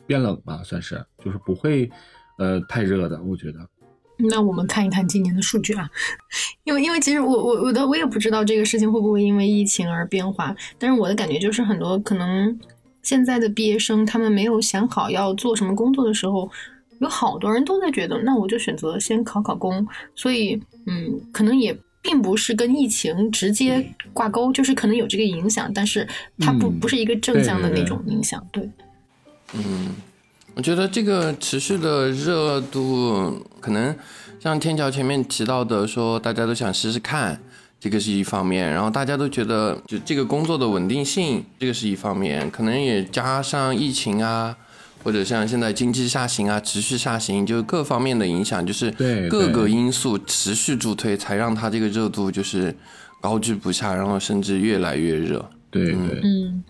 [0.05, 1.89] 变冷吧，算是就是不会
[2.38, 3.60] 呃太热的，我觉得。
[4.17, 5.89] 那我们看一看今年的数据啊，
[6.63, 12.58] 因为因为其实我我我的我也不知道这个事情会不会因为疫情而变化，但是我的感觉就是很多可能
[13.04, 16.50] 现在的毕业生他们没有想好要做什么工作的时候，
[17.02, 26.08] 有好多人都在觉得，那我就选择先考考公，所以嗯，可能也并不是跟疫情直接挂钩，就是可能有这个影响，但是
[26.39, 28.63] 它不嗯不是一个正向的那种影响，对。
[29.54, 29.93] 嗯，
[30.55, 33.93] 我觉得这个持续的热度，可能
[34.39, 37.39] 像天桥前面提到的，说大家都想试试看，
[37.77, 44.55] 这个是一方面，然后大家都觉得就这个工作的稳定性，这个是一方面，可能也加上疫情啊，
[45.03, 48.89] 或者像现在经济下行啊，持续下行，就各方面的影响，就是
[49.29, 52.73] 各个因素持续助推，才让它这个热度就是
[53.19, 55.49] 高居不下，然后甚至越来越热。
[55.69, 56.63] 对对，嗯，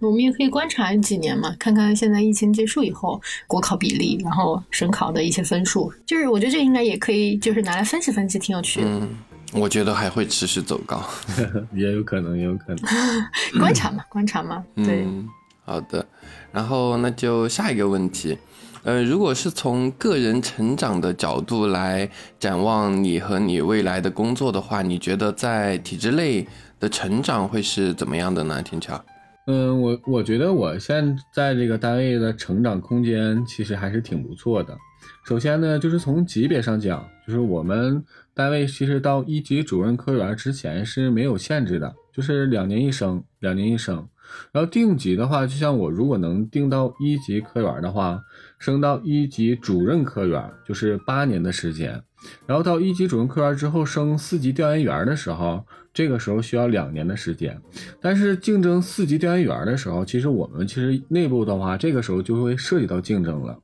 [0.00, 8.86] 我们也可以观察几年嘛，看看现在疫情结束以后国考比例，然后省考的一些分数，就是我觉得这应该也可以，就是拿来分析分析，挺有趣的。
[8.88, 9.08] 嗯，
[9.52, 11.04] 我觉得还会持续走高。
[11.74, 12.78] 也有可能，也有可能。
[13.60, 15.04] 观察嘛，观察嘛，对。
[15.04, 15.28] 嗯，
[15.64, 16.04] 好的。
[16.50, 18.36] 然后那就下一个问题，
[18.84, 22.08] 呃，如果是从个人成长的角度来
[22.38, 26.48] 展望你和你未来的工作的话，你觉得在体制内
[26.80, 28.62] 的成长会是怎么样的呢？
[28.62, 29.04] 天桥？
[29.46, 34.76] 嗯，我我觉得我现在这个单位的成长空间其实还是挺不错的。
[35.24, 44.06] 首先呢，就是从级别上讲，就是我们单位其实到一级主任科员之前是没有限制的，就是两年一升，两年一升。
[44.52, 48.22] 然后定级的话，就像我如果能定到一级科员的话，
[48.58, 52.00] 升到一级主任科员就是八年的时间。
[52.46, 57.60] 然后到一级主任科员之后升四级调研员的时候，这个时候需要两年的时间。
[58.00, 63.58] 但是竞争四级调研员的时候，其实我们其实内部的话，这个时候就会涉及到竞争了。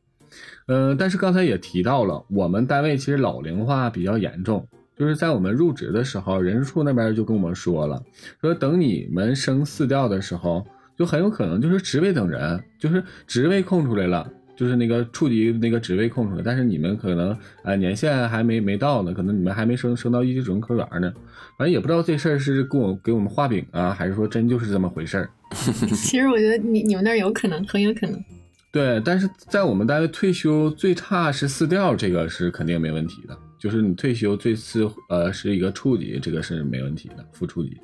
[0.69, 8.03] 嗯、但是刚才也提到了，我们单位其实老龄化比较严重，就是在我们入职的时候，人事处那边就跟我们说了，
[8.41, 10.67] 说等你们升四调的时候，
[10.99, 14.29] 就很有可能就是职位等人，就是职位空出来了。
[14.57, 21.13] 就是那个处级那个职位空出来，但是你们可能啊、呃年限还没没到呢，可能你们还没升升到一级主任科员呢，
[21.59, 25.31] 反正也不知道这事儿是跟我给我们画饼啊，还是说真就是这么回事儿。
[25.95, 28.19] 其实我觉得你你们那儿有可能，很有可能。
[28.73, 33.39] 对，但是在我们单位退休最差是四调，这个是肯定没问题的。
[33.59, 37.77] 就是你退休最次呃是一个处级，这个是没问题的，副处级。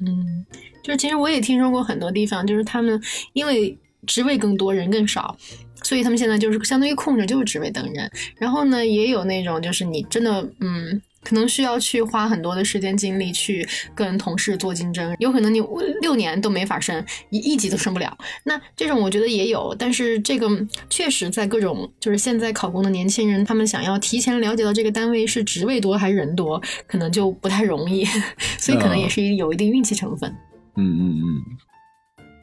[0.00, 0.44] 嗯，
[0.82, 3.00] 就是其实我也听说过很多地方，就是他们
[3.34, 5.36] 因为职位更多，人更少，
[5.82, 8.10] 所以他们现在就是相当于空着就是职位等人。
[8.36, 11.02] 然后呢，也有那种就是你真的嗯。
[11.28, 13.66] 可能需要去花很多的时间精力去
[13.96, 15.60] 跟同事做竞争，有可能你
[16.00, 18.16] 六年都没法升，一一级都升不了。
[18.44, 20.48] 那这种我觉得也有，但是这个
[20.88, 28.04] 确实在各种就是现在考公的年轻人，他们想要提前了解到这个单位是职位多还是人多，可能就不太容易，
[28.56, 30.32] 所以可能也是有一定运气成分。
[30.76, 31.42] 嗯嗯嗯。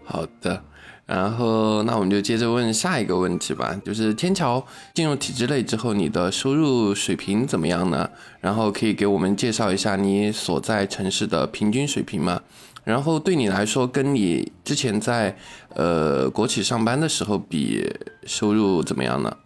[0.04, 0.62] 好的，
[1.06, 8.10] 然后那我们就接着问下一个问题吧，就是天桥进入体制内之后，你的收入水平怎么样呢？
[8.40, 12.42] 然后可以给我们介绍一下你所在城市的平均水平吗？
[12.86, 15.38] 然后对你来说，跟你之前在
[15.76, 17.86] 呃国企上班的时候比，
[18.26, 19.38] 收入怎么样呢？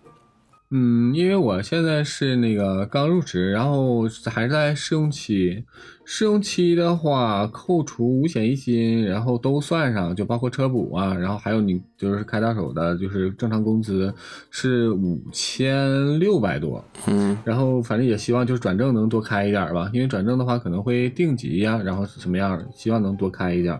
[0.70, 5.64] 嗯，因为我现在是那个刚入职，然后还在试用期。
[6.10, 14.12] 试用期的话，扣除五险一金，然后都算上，就包括车补啊，然后还有你就是开到手的，就是正常工资
[14.50, 16.82] 是五千六百多。
[17.08, 23.78] 嗯然后反正也希望就是转正能多开一点吧，因为转正的话可能会定级呀、然后是什么样儿，希望能多开一点。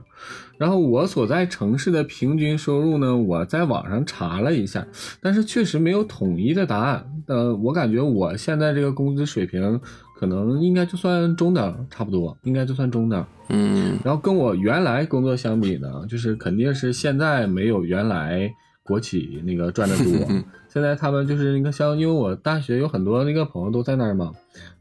[0.58, 4.86] 然后我所在城市的平均收入呢，我在网上查了一下，
[5.22, 7.10] 但是确实没有统一的答案。
[7.28, 9.80] 呃，我感觉我现在这个工资水平
[10.18, 13.24] 可能应该就算中等，差不多，应该就算中等。
[13.50, 18.52] 嗯然后跟我原来工作相比呢，就是肯定是现在没有原来
[18.84, 20.28] 国企那个赚的多。
[20.68, 24.32] 现在他们就是那个像，因为我大学有很多那个朋友都在那儿嘛，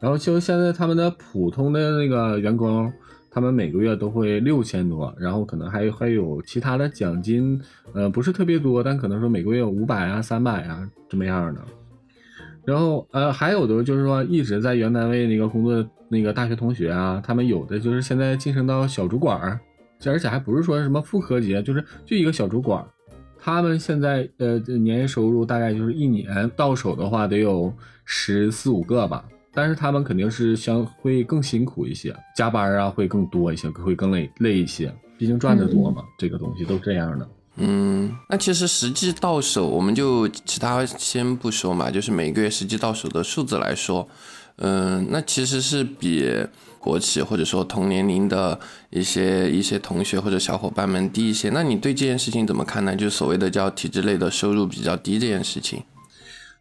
[0.01, 2.93] 然后就现在他们的普通的那个员工，
[3.31, 7.61] 他们每个月都会六千多，然后可能还有还有其他的奖金，
[7.95, 11.61] 呃，不是特别多，但可能说每个月有五百啊、三百啊这么样的。
[12.67, 19.61] 然后呃，还有的就是说一直在原单位那个工作那个大学同学啊，他们有的就是现在晋升到小主管儿，
[20.05, 22.87] 而且还不是说什么副科级，就是就一个小主管儿，
[23.39, 27.73] 他们现在呃年收入大概就是一年到手的话得有
[28.05, 37.29] 十四五个吧，但是他们肯定是相会更辛苦一些，加班啊会更多一些，会更累累一些，毕竟赚的多嘛，这个东西都这样的。
[37.57, 44.07] 嗯，那其实实际到手，我们就其他先不说嘛，就是每个月实际到手的数字来说，
[44.57, 46.31] 嗯，那其实是比
[46.79, 51.49] 国企或者说同年龄的一些一些同学或者小伙伴们低一些。
[51.51, 52.95] 那你对这件事情怎么看呢？
[52.95, 55.83] 就所谓的叫体制内的收入比较低这件事情。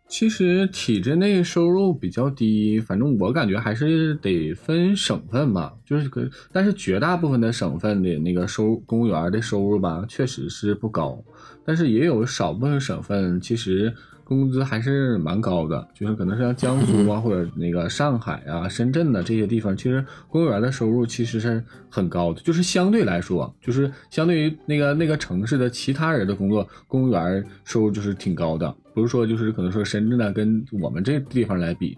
[0.08, 5.74] 其实体制内收入比较低，反正我感觉还是得分省份吧。
[5.84, 11.24] 就是可，但是绝大部分的省份的那个收公务员的收入吧，确实是不高。
[11.66, 13.94] 但是也有少部分省份，其实
[14.26, 15.88] 工资还是蛮高的。
[15.94, 22.42] 就是可能是像江苏啊， 或者那个上海啊、深圳的这些地方，其实公务员的收入其实是很高的。
[22.42, 28.76] 就是相对来说，就是相对于那个那个城市的其他人的工作，公务员收入就是挺高的。
[28.94, 31.98] 不是说就是可能说深圳的跟我们这地方来比，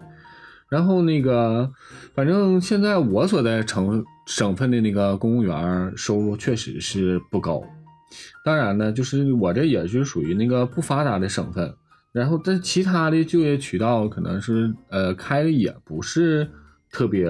[0.68, 1.70] 然后那个
[2.12, 7.62] 反正现在我所在城省份的那个公务员收入确实是不高，
[8.44, 11.72] 当然呢，就是我这也是属于那个不发达的省份，
[12.12, 16.50] 然后但其他的就业渠道可能是呃开的也不是
[16.90, 17.26] 特别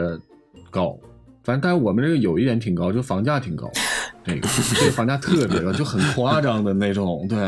[0.70, 0.98] 高，
[1.44, 3.70] 反正但是我们这个有一点挺高，就房价挺高，
[4.24, 7.38] 这个这个房价特别高，就很夸张的那种，对。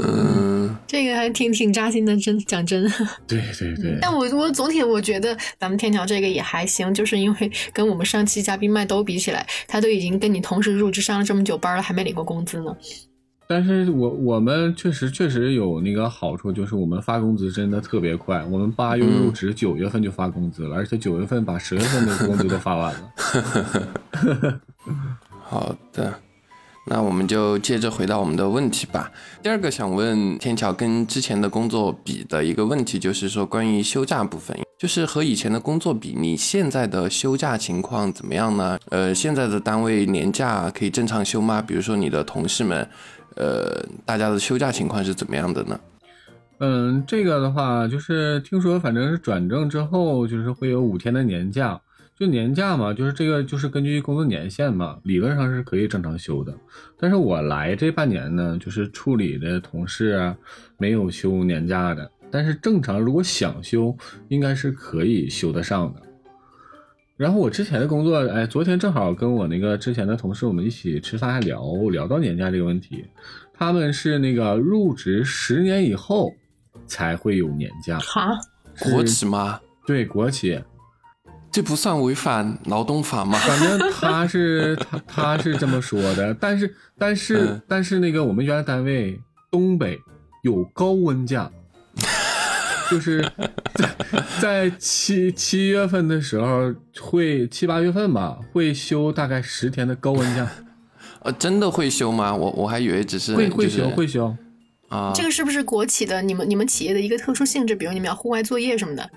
[0.00, 2.88] 嗯，这个还挺挺扎心的，真讲真。
[3.26, 12.76] 对对对，但我我总体我觉得咱们天桥这个也还行，就是因为跟我们上期嘉宾麦兜比起来，他都已经跟你同时入职上了这么久班了，还没领过工资呢。
[13.48, 24.60] 但是我我们确实确实有那个好处，就是我们发工资真的特别快，我们八月入职，九月份就发工资了，而且九月份把十月份的工资都发完了。
[25.42, 26.14] 好的。
[26.90, 29.12] 那我们就接着回到我们的问题吧。
[29.42, 38.78] 第二个想问天桥跟之前的工作比的一个问题，就是说关于休假部分，就是和以前的工作比，你现在的休假情况怎么样呢？
[38.88, 41.60] 呃，现在的单位年假可以正常休吗？
[41.60, 42.88] 比如说你的同事们，
[43.38, 45.80] 呃，大家的休假情况是怎么样的呢？
[46.58, 51.80] 嗯，这个的话，就是听说反正是转正之后，就是会有五天的年假。
[52.18, 56.52] 就年假嘛，就是这个，就是根据工作年限嘛，理论上是可以正常休的。
[56.98, 60.34] 但是我来这半年呢，就是处理的同事
[60.78, 62.10] 没有休年假的。
[62.28, 66.02] 但是正常如果想休，应该是可以休得上的。
[67.18, 71.60] 然后我之前的工作，哎，昨天正好跟我那个之前的同事我们一起吃饭，还聊
[71.90, 73.04] 聊到年假这个问题。
[73.52, 76.32] 他们是那个入职十年以后
[76.86, 77.98] 才会有年假。
[77.98, 78.38] 哈，
[78.78, 79.60] 国企吗？
[79.84, 80.62] 对，国企。
[81.50, 83.36] 这不算违反劳动法吗？
[83.42, 89.18] 反正他是他他是这么说的，但是但是但是那个我们原来单位
[89.50, 89.98] 东北
[90.44, 91.50] 有高温假，
[92.90, 93.20] 就是
[93.74, 93.88] 在
[94.40, 100.48] 在七七月份的时候会七八月份吧会休大概十天的高温假。
[101.22, 102.34] 呃， 真的会休吗？
[102.34, 104.34] 我我还以为只是会会休会休
[104.88, 105.12] 啊。
[105.14, 106.22] 这个是不是国企的？
[106.22, 107.74] 你们你们企业的一个特殊性质？
[107.74, 109.10] 比如你们要户外作业什么的？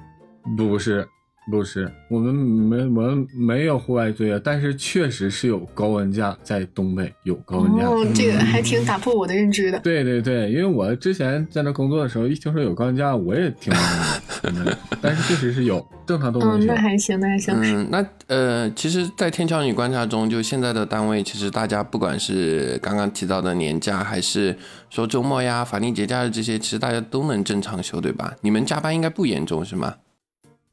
[0.57, 1.07] 不是。
[1.49, 7.85] 不是，我们没我们没有户外作业，但是确实是有高温假，在东北有高温假。
[7.85, 9.79] 哦，这个还挺打破我的认知的。
[9.79, 14.77] 对对对，因为我之前在那工作的时候，一听说有高温假，我也挺懵的。
[15.01, 17.53] 但是确实是有，正常都能嗯，那还行，那还行。
[17.57, 24.55] 嗯，那呃，其实，在天桥你观察中，就现在的单位，其实大家不管是刚刚提到的年假，还是
[24.91, 28.33] 说周末呀、法定节假日这些，其实大家都能正常休，对吧？
[28.41, 29.95] 你们加班应该不严重，是吗？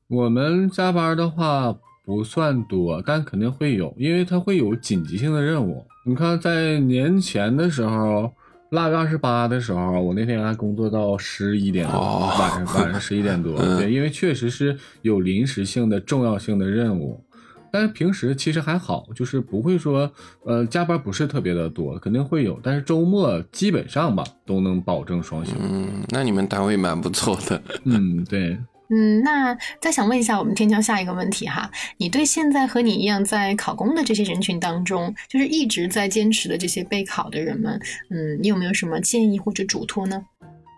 [0.08, 5.84] 我们加班的话不算多，但肯定会有，因为它会有紧急性的任务。
[6.02, 8.32] 你看，在年前的时候，
[8.70, 13.54] 腊月二十八的时候，我那天还工作到十一点多，晚上晚上十一点多。
[13.76, 17.22] 对，因为确实是有临时性的重要性的任务，
[17.70, 20.10] 但是平时其实还好，就是不会说
[20.46, 25.52] 呃加班不是特别的多，肯定会有，但是周末基本上吧都能保证双休。
[25.60, 27.62] 嗯，那你们单位蛮不错的。
[27.84, 28.58] 嗯，对。
[28.90, 37.78] 嗯，那再想问一下我们天桥下一个问题哈，你对现在和你一样在考公的这些人群当中，就是一直在坚持的这些备考的人们，
[38.10, 40.22] 嗯，你有没有什么建议或者嘱托呢？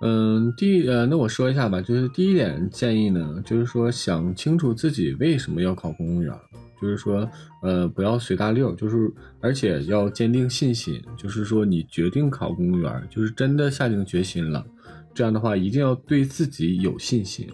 [0.02, 6.34] 嗯，第呃，那我说一下吧，就是第一点建议呢，就是说想清楚自己为什么要考公务员，
[6.80, 7.30] 就是说
[7.62, 8.96] 呃不要随大溜，就是
[9.40, 14.64] 而且要坚定信心，就是说你决定考公务员，就是真的下定决心了，
[15.14, 17.46] 这样的话一定要对自己有信心。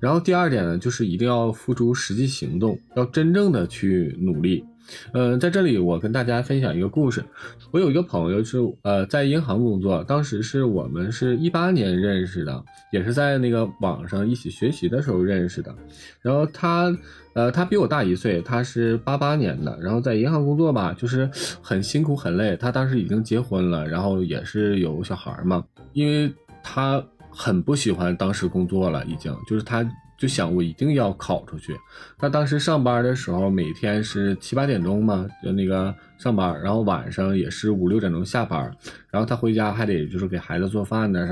[0.00, 4.64] 然后第二点呢，就是一定要付出实际行动，要真正的去努力。
[5.12, 7.24] 嗯，在这里我跟大家分享一个故事。
[7.70, 12.62] 我有一个朋友是呃在银行工作，当时是我们是一八年认识的，
[12.92, 15.74] 也是在那个网上一起学习的时候认识的。
[16.20, 16.94] 然后他
[17.32, 21.30] 呃他比我大一岁，他是八八年的，然后在银行工作吧，就是
[21.62, 22.54] 很辛苦很累。
[22.54, 25.64] 他当时已经结婚了，然后也是有小孩嘛，
[25.94, 26.30] 因为
[26.62, 27.02] 他
[27.34, 29.84] 很不喜欢当时工作了，已经就是他。
[30.16, 31.76] 就想我一定要考出去。
[32.16, 38.60] 他当时上班的时候，每天是七八点钟嘛，就那个上班，然后晚上也是五六点钟下班。
[39.10, 41.26] 然后他回家还得就是给孩子做饭呢，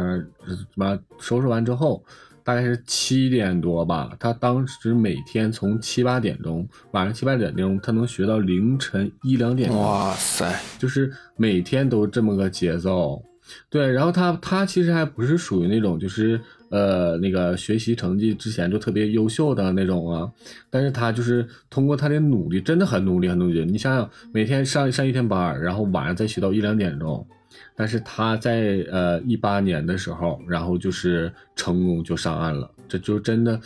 [0.44, 2.04] 什么收拾完之后，
[2.42, 4.10] 大概是七点多吧。
[4.18, 9.72] 他当时每天从七八点钟，晚上七八点钟，他能学到凌晨一两点。
[9.72, 13.22] 哇塞，就是每天都这么个节奏。
[13.68, 16.40] 对，然后他他其实还不是属于那种就是。
[16.72, 20.32] 呃，那个学习成绩之前就特别优秀的那种啊，
[20.70, 23.62] 但是他就是通过他的努力，真的很努力，很努力。
[23.66, 27.26] 你想想，每天上上一天班，然后晚上再学到一两点钟，
[27.76, 33.60] 但是他在呃一八年的时候，然后就是成功就上岸了，这就真的，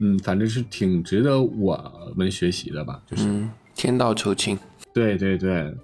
[0.00, 3.26] 嗯，反正是挺值得我们学习的吧，就是
[3.74, 4.58] 天道酬勤。
[4.92, 5.74] 对对对。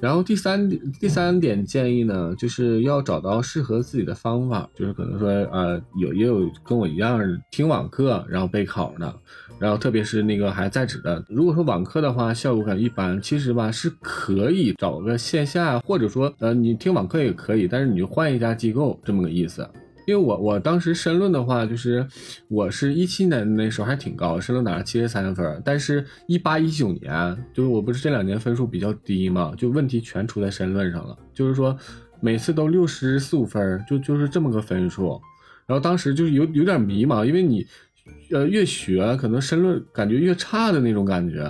[0.00, 7.20] 然后第三，第三点建议呢，就是要找到适合自己的方法，就是可能说，呃，有也有跟我一样
[7.50, 9.14] 听网课然后备考的，
[9.58, 19.68] 然后特别是那个还在职的，如果说网课的话效果很一般，其实吧是可以找个线下，或者说，呃，你听网课也可以，但是你就换一家机构这么个意思。
[20.10, 22.04] 因为我我当时申论的话，就是
[22.48, 31.78] 我是一七年那时候还挺高，申论打了七十三分，但是一八一九年，就是我不是这两年分数比较低嘛，就问题全出在申论上了，就是说
[32.20, 35.20] 每次都六十四五分，就就是这么个分数，
[35.64, 37.64] 然后当时就是有有点迷茫，因为你
[38.32, 41.48] 呃越学可能申论感觉越差的那种感觉。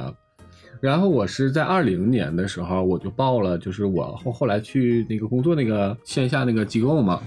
[0.80, 7.20] 然后我是在二零年的时候，我就报了，就是我后后来去那个工作那个线下那个机构嘛，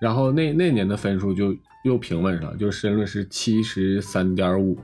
[0.00, 4.78] 然后那那年的分数就又平稳上了，就是申论是七十三点五，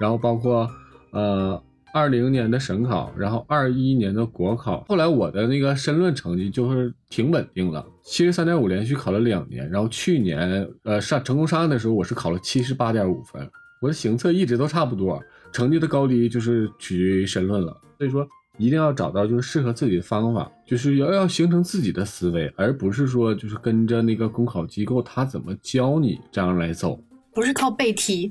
[0.00, 0.66] 然后包括
[1.10, 1.62] 呃
[1.92, 13.46] 二零年的省考，然后二一年的国考，后来我的那个申论成绩就是挺稳定了，七十三点五连续考了两年，然后去年呃上成功上岸的时候，我是考了七十八点五分，
[13.82, 15.22] 我的行测一直都差不多。
[15.52, 18.26] 成绩的高低就是取决于申论了，所以说
[18.58, 27.02] 一定要找到就是适合自己的方法，就是要要形成自己的思维，而不是说就是跟着那个公考机构他怎么教你这样来走，
[27.34, 28.30] 不是靠背题。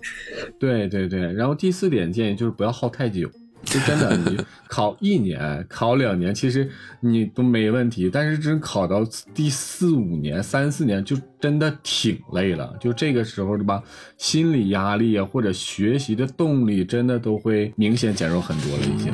[0.59, 3.29] 对对对，然后第四点建议就是不要耗太久。
[3.65, 4.37] 就真的，你
[4.67, 8.09] 考一年、考两年，其实你都没问题。
[8.11, 9.03] 但是真考到
[9.33, 12.73] 第四五年、三四年，就真的挺累了。
[12.79, 13.81] 就这个时候，对吧？
[14.17, 18.83] 心理压力啊，或者学习的动力，真的都会明显减弱很多了。
[18.85, 19.11] 已经，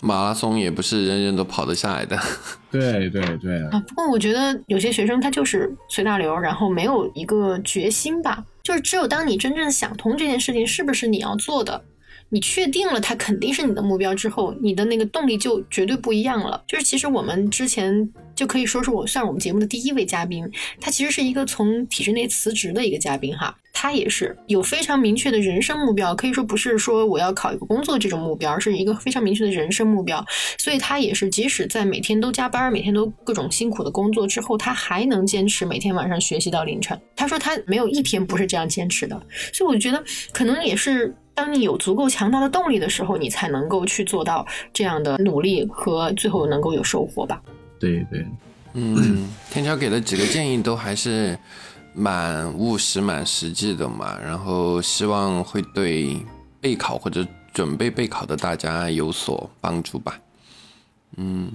[0.00, 2.16] 马拉松也不是人人都跑得下来的。
[2.70, 3.62] 对 对对。
[3.68, 8.44] 啊，不过我觉得有些学生他就是随大流，然后没有一个决心吧。
[8.62, 11.82] 就是只有当你真正想通这件事情是不是你要做的。
[12.30, 16.62] 你确定了它肯定是你的目标之后，你的那个动力就绝对不一样了。
[16.66, 20.50] 就是其实我们之前就可以说是我算我们节目的第一位嘉宾，
[20.80, 30.24] 他其实是一个从体制内辞职的一个嘉宾哈，他也是有非常明确的人生目标，可以说不是说我要考一个工作这种目标，而是一个非常明确的人生目标。
[30.58, 37.00] 所以他也是即使在每天都加班，每天都各种辛苦的工作之后，他还能坚持每天晚上学习到凌晨。
[37.14, 39.16] 他说他没有一天不是这样坚持的，
[39.52, 40.02] 所以我觉得
[40.32, 41.14] 可能也是。
[41.36, 47.40] 当你有足够强大的动力的时候，你才能够去做到这样的努力和最后能够有收获吧。
[47.78, 48.26] 对对，
[48.72, 51.38] 嗯， 天桥给的几个建议都还是
[51.98, 54.18] 蛮务实、蛮实际的嘛。
[54.18, 56.16] 然后希望会对
[56.60, 60.18] 备考或者准备备考的大家有所帮助吧。
[61.16, 61.52] 嗯。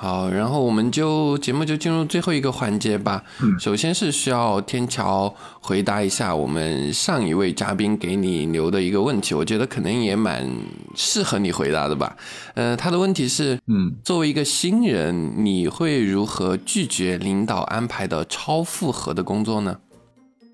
[0.00, 3.24] 好，然后我们就节目就进入最后一个环节吧。
[3.58, 10.48] 首先是需要天桥回答一下我们上一位嘉宾给你留的一个问题，我觉得可能也蛮
[10.94, 12.16] 适合你回答的吧。
[12.54, 19.78] 呃，他的问题是，嗯，作为一个新人，你会如何拒绝领导安排的超负荷的工作呢？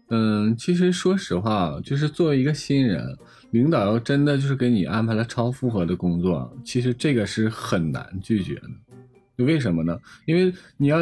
[0.09, 3.05] 嗯，其实说实话，就是作为一个新人，
[3.51, 8.63] 领导要真的就是给你安排了超负荷的工作，其实这个是很难拒绝的。
[9.37, 9.99] 为什么呢？
[10.27, 10.99] 因为你要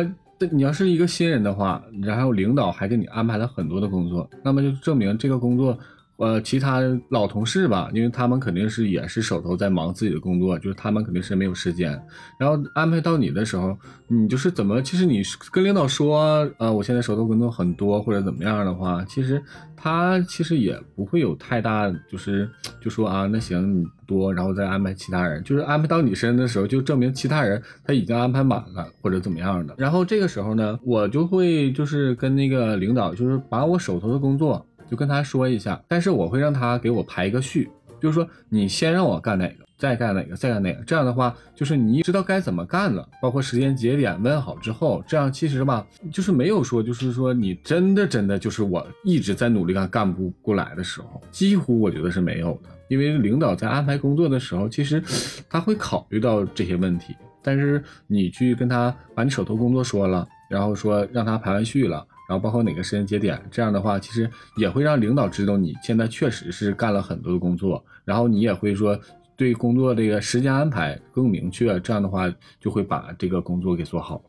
[0.51, 5.79] 你要是一个新人的话，然后领导还给你安排了很多的工作，那么就证明这个工作，
[6.17, 6.81] 呃其他
[7.11, 11.91] 老同事吧，因为他们肯定是也是手头在忙自己的工作，就是他们肯定是没有时间。
[12.39, 13.77] 然后安排到你的时候，
[14.09, 15.23] 你就是怎么，其实你
[15.53, 19.41] 跟领导说，呃，我现在手头工作很多或者怎么样的话，其实
[19.83, 22.49] 他其实也不会有太大，就是
[22.81, 29.75] 就说啊，那行你多，然后再安排其他人，就是安排到你身的时候，就证明其他人他已经安排满了或者怎么样的。
[29.77, 37.69] 然后这个时候呢，我就会就是跟那个领导，就是把我手头的工作就跟他说一下，但是我会让他给我排一个序，
[38.03, 39.65] 就是说你先让我干哪个。
[39.79, 52.69] 再干哪个，再干哪个，这样的话，就是你知道该怎么干了，包括时间节点问好之后，这样其实吧，就是没有说，就是说你真的真的就是我一直在努力干，干不过来的时候，几乎我觉得是没有的。
[52.87, 55.03] 因为领导在安排工作的时候，其实
[55.51, 68.99] 他会考虑到这些问题，但是你去跟他把你手头工作说了，然后说让他排完序了，然后包括哪个时间节点，这样的话，其实也会让领导知道你现在确实是干了很多的工作，然后你也会说。
[69.35, 74.23] 对工作这个时间安排更明确，这样的话就会把这个工作给做好。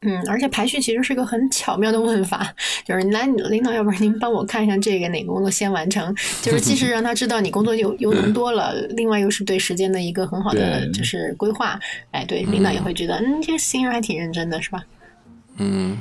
[0.00, 2.54] 嗯，而且排序其实是个很巧妙的问法，
[2.86, 11.78] 就是来领导，要不然您帮我看一下这个哪个工作先完成，就是既是 让他知道你工作又又能多了，另外又是对时间的一个很好的就是规划。
[12.12, 14.82] 哎，对，领导也会觉得，嗯，这个新人还挺认真的，是吧？
[15.58, 15.98] 嗯，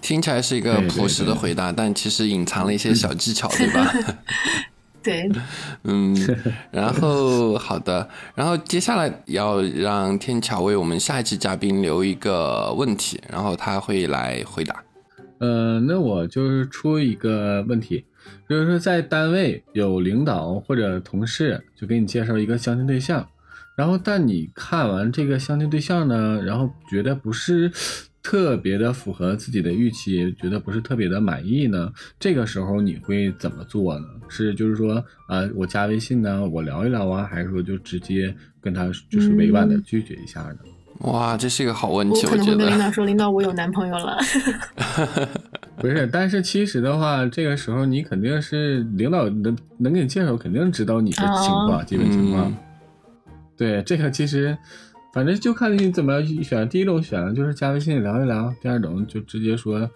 [0.00, 3.92] 听起来是一个朴实的回答，但其实隐藏了一些小技巧，对吧？
[5.02, 5.30] 对，
[5.84, 6.16] 嗯，
[6.70, 14.82] 然后好的，然后接下来要让天桥为我们下一期嘉宾留一个问题，然后他会来回答。
[15.38, 18.04] 呃，那我就是出一个问题，
[18.48, 23.26] 就是说在单位有领导或者同事就给你介绍一个相亲对象，
[23.76, 27.72] 然后但你看完这个相亲对象呢，然后觉得不是。
[28.22, 31.92] 特别的符合自己的预期，觉得不是特别的满意呢？
[32.20, 34.06] 这个时候你会怎么做呢？
[34.28, 40.58] 是就是说啊，我加微信呢，我聊一聊啊，还是说就直接跟他就是委婉的拒绝一下呢？
[41.00, 44.16] 哇，这是一个好问题，我可能会跟领导说，领导我有男朋友了。
[45.78, 52.54] 不是，但是其实的话，这个时候你肯定是领导能能给你介绍，肯定知道你的情况，基本情况。
[53.56, 54.56] 对，这个其实。
[55.12, 56.68] 反正就看你怎么选。
[56.68, 59.88] 第一种选就是加微信聊一聊，第二种就直接说，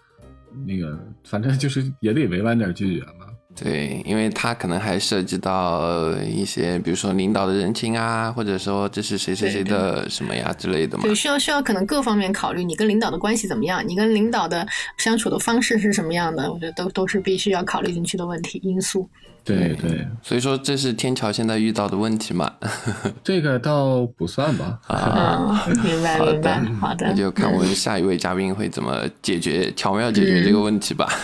[0.67, 3.27] 那个反正就是也得委婉点拒绝嘛。
[3.59, 11.05] 对，因为他可能还涉及到一些，比如说领导的人情啊，或者说这是谁谁谁的什么呀之类的嘛。
[11.05, 14.67] 对，需要需要可能各方面考虑，你跟领导的关系怎么样，你跟领导的
[14.99, 19.09] 相处的方式是什么样的，我觉得都都是必须要考虑进去的问题因素。
[19.43, 22.53] 对对，所以说这是天桥现在遇到的问题嘛？
[23.23, 24.77] 这个倒不算吧。
[24.89, 27.07] 啊，明白明白，好的。
[27.07, 31.09] 那就看我们下一位嘉宾会怎么解决，巧妙解决这个问题吧。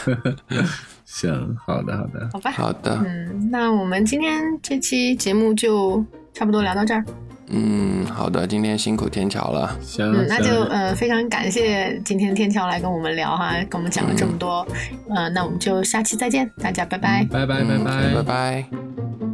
[1.13, 2.99] 行，好的好的，好吧，好的。
[3.05, 6.03] 嗯，那我们今天这期节目就
[6.33, 7.05] 差不多聊到这儿。
[7.49, 9.79] 嗯，好的，今天辛苦天桥了。
[9.83, 14.67] 行，那就呃非常感谢今天天桥来跟我们聊哈，跟我们讲了这么多。
[15.15, 19.32] 呃，那我们就下期再见，大家拜拜，拜拜拜拜拜拜。